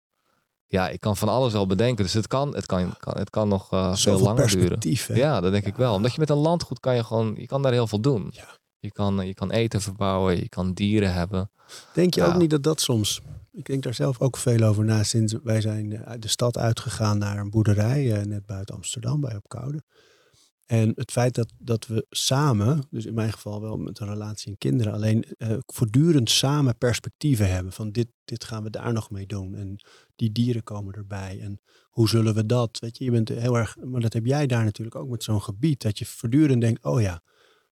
[0.66, 2.04] Ja, ik kan van alles wel bedenken.
[2.04, 4.80] Dus het kan, het kan, kan het kan nog uh, veel langer duren.
[4.80, 5.14] Hè?
[5.14, 5.70] Ja, dat denk ja.
[5.70, 5.94] ik wel.
[5.94, 8.30] Omdat je met een landgoed kan je gewoon, je kan daar heel veel doen.
[8.32, 8.58] Ja.
[8.80, 11.52] Je, kan, je kan eten verbouwen, je kan dieren hebben.
[11.94, 12.28] Denk je ja.
[12.28, 13.22] ook niet dat dat soms...
[13.52, 17.38] Ik denk daar zelf ook veel over na sinds wij zijn de stad uitgegaan naar
[17.38, 19.84] een boerderij, net buiten Amsterdam, bij Opkoude.
[20.68, 24.52] En het feit dat, dat we samen, dus in mijn geval wel met een relatie
[24.52, 27.72] en kinderen, alleen uh, voortdurend samen perspectieven hebben.
[27.72, 29.56] Van dit, dit gaan we daar nog mee doen.
[29.56, 31.40] En die dieren komen erbij.
[31.42, 32.80] En hoe zullen we dat?
[32.80, 35.42] Weet je, je bent heel erg, maar dat heb jij daar natuurlijk ook met zo'n
[35.42, 35.82] gebied.
[35.82, 37.22] Dat je voortdurend denkt, oh ja,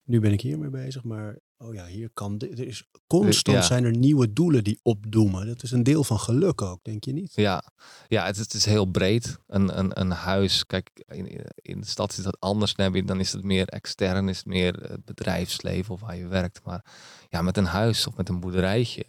[0.04, 3.96] nu ben ik hiermee bezig, maar oh ja, hier kan, er is constant zijn er
[3.96, 5.46] nieuwe doelen die opdoemen.
[5.46, 7.32] Dat is een deel van geluk ook, denk je niet?
[7.34, 7.62] Ja,
[8.08, 9.38] ja het, het is heel breed.
[9.46, 12.74] Een, een, een huis, kijk, in, in de stad is dat anders.
[12.74, 16.60] Dan is het meer extern, is het meer het bedrijfsleven of waar je werkt.
[16.64, 16.84] Maar
[17.28, 19.04] ja, met een huis of met een boerderijtje,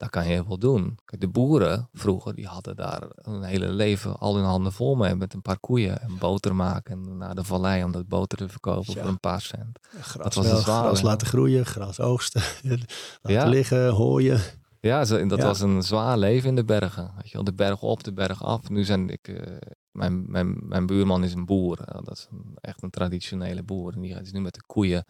[0.00, 0.98] daar kan je heel veel doen.
[1.04, 5.14] Kijk, de boeren vroeger, die hadden daar een hele leven al hun handen vol mee
[5.14, 8.48] met een paar koeien en boter maken en naar de vallei om dat boter te
[8.48, 9.78] verkopen voor een paar cent.
[10.00, 12.42] gras dat was wel, zwaar, gras laten groeien, gras oogsten,
[13.22, 14.40] laten liggen, hooien.
[14.80, 17.12] Ja, dat was een zwaar leven in de bergen.
[17.16, 18.68] Weet je wel, de berg op, de berg af.
[18.68, 19.56] Nu zijn ik, uh,
[19.90, 21.78] mijn, mijn, mijn buurman is een boer.
[22.04, 23.92] dat is een, echt een traditionele boer.
[23.92, 25.04] En die is nu met de koeien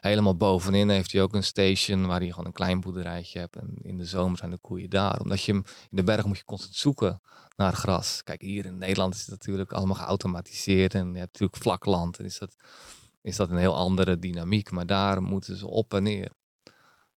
[0.00, 3.56] helemaal bovenin heeft hij ook een station waar hij gewoon een klein boerderijtje hebt.
[3.56, 5.20] En in de zomer zijn de koeien daar.
[5.20, 7.20] Omdat je in de berg moet je constant zoeken
[7.56, 8.22] naar gras.
[8.22, 10.94] Kijk, hier in Nederland is het natuurlijk allemaal geautomatiseerd.
[10.94, 12.18] En je hebt natuurlijk vlak land.
[12.18, 12.56] En is dat,
[13.22, 14.70] is dat een heel andere dynamiek.
[14.70, 16.30] Maar daar moeten ze op en neer.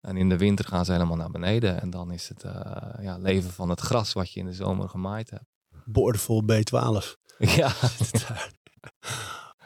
[0.01, 1.81] En in de winter gaan ze helemaal naar beneden.
[1.81, 2.53] En dan is het uh,
[3.01, 5.45] ja, leven van het gras wat je in de zomer gemaaid hebt.
[5.85, 7.18] Boordevol B12.
[7.41, 7.72] Ja.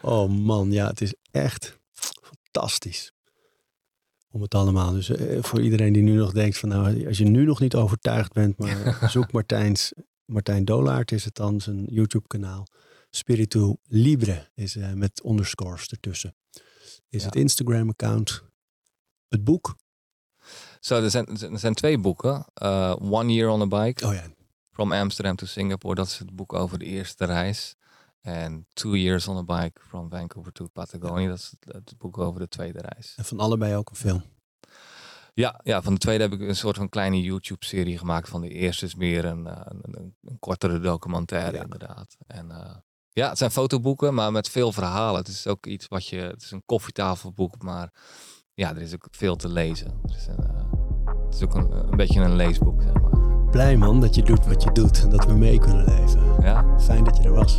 [0.03, 1.79] oh man, ja, het is echt
[2.55, 3.12] fantastisch.
[4.30, 4.92] Om het allemaal.
[4.92, 7.74] Dus eh, voor iedereen die nu nog denkt van nou, als je nu nog niet
[7.74, 9.92] overtuigd bent, maar zoek Martijns,
[10.24, 12.66] Martijn Dolaert is het dan, zijn YouTube kanaal.
[13.11, 16.36] Spiritu Libre is uh, met underscores ertussen.
[17.09, 18.42] Is het Instagram account.
[19.28, 19.76] Het boek.
[20.80, 22.44] Zo, er zijn, er zijn twee boeken.
[22.62, 24.07] Uh, One Year on a Bike.
[24.07, 24.24] Oh ja.
[24.70, 25.94] From Amsterdam to Singapore.
[25.94, 27.76] Dat is het boek over de eerste reis.
[28.25, 31.29] En Two Years on a Bike from Vancouver to Patagonia.
[31.29, 33.14] Dat is het, boek over de tweede reis.
[33.16, 34.22] En van allebei ook een film?
[35.35, 38.29] Ja, ja, van de tweede heb ik een soort van kleine YouTube-serie gemaakt.
[38.29, 42.16] Van de eerste is meer een, eh, een, een, kortere documentaire, inderdaad.
[42.27, 42.75] En uh,
[43.11, 45.20] ja, het zijn fotoboeken, maar met veel verhalen.
[45.20, 46.16] Het is ook iets wat je.
[46.16, 47.93] Het is een koffietafelboek, maar
[48.55, 50.01] ja, er is ook veel te lezen.
[50.05, 53.14] Er is een, uh, het is ook een, een beetje een leesboek, zeg maar
[53.55, 56.22] blij man dat je doet wat je doet en dat we mee kunnen leven.
[56.41, 56.79] Ja.
[56.79, 57.59] Fijn dat je er was.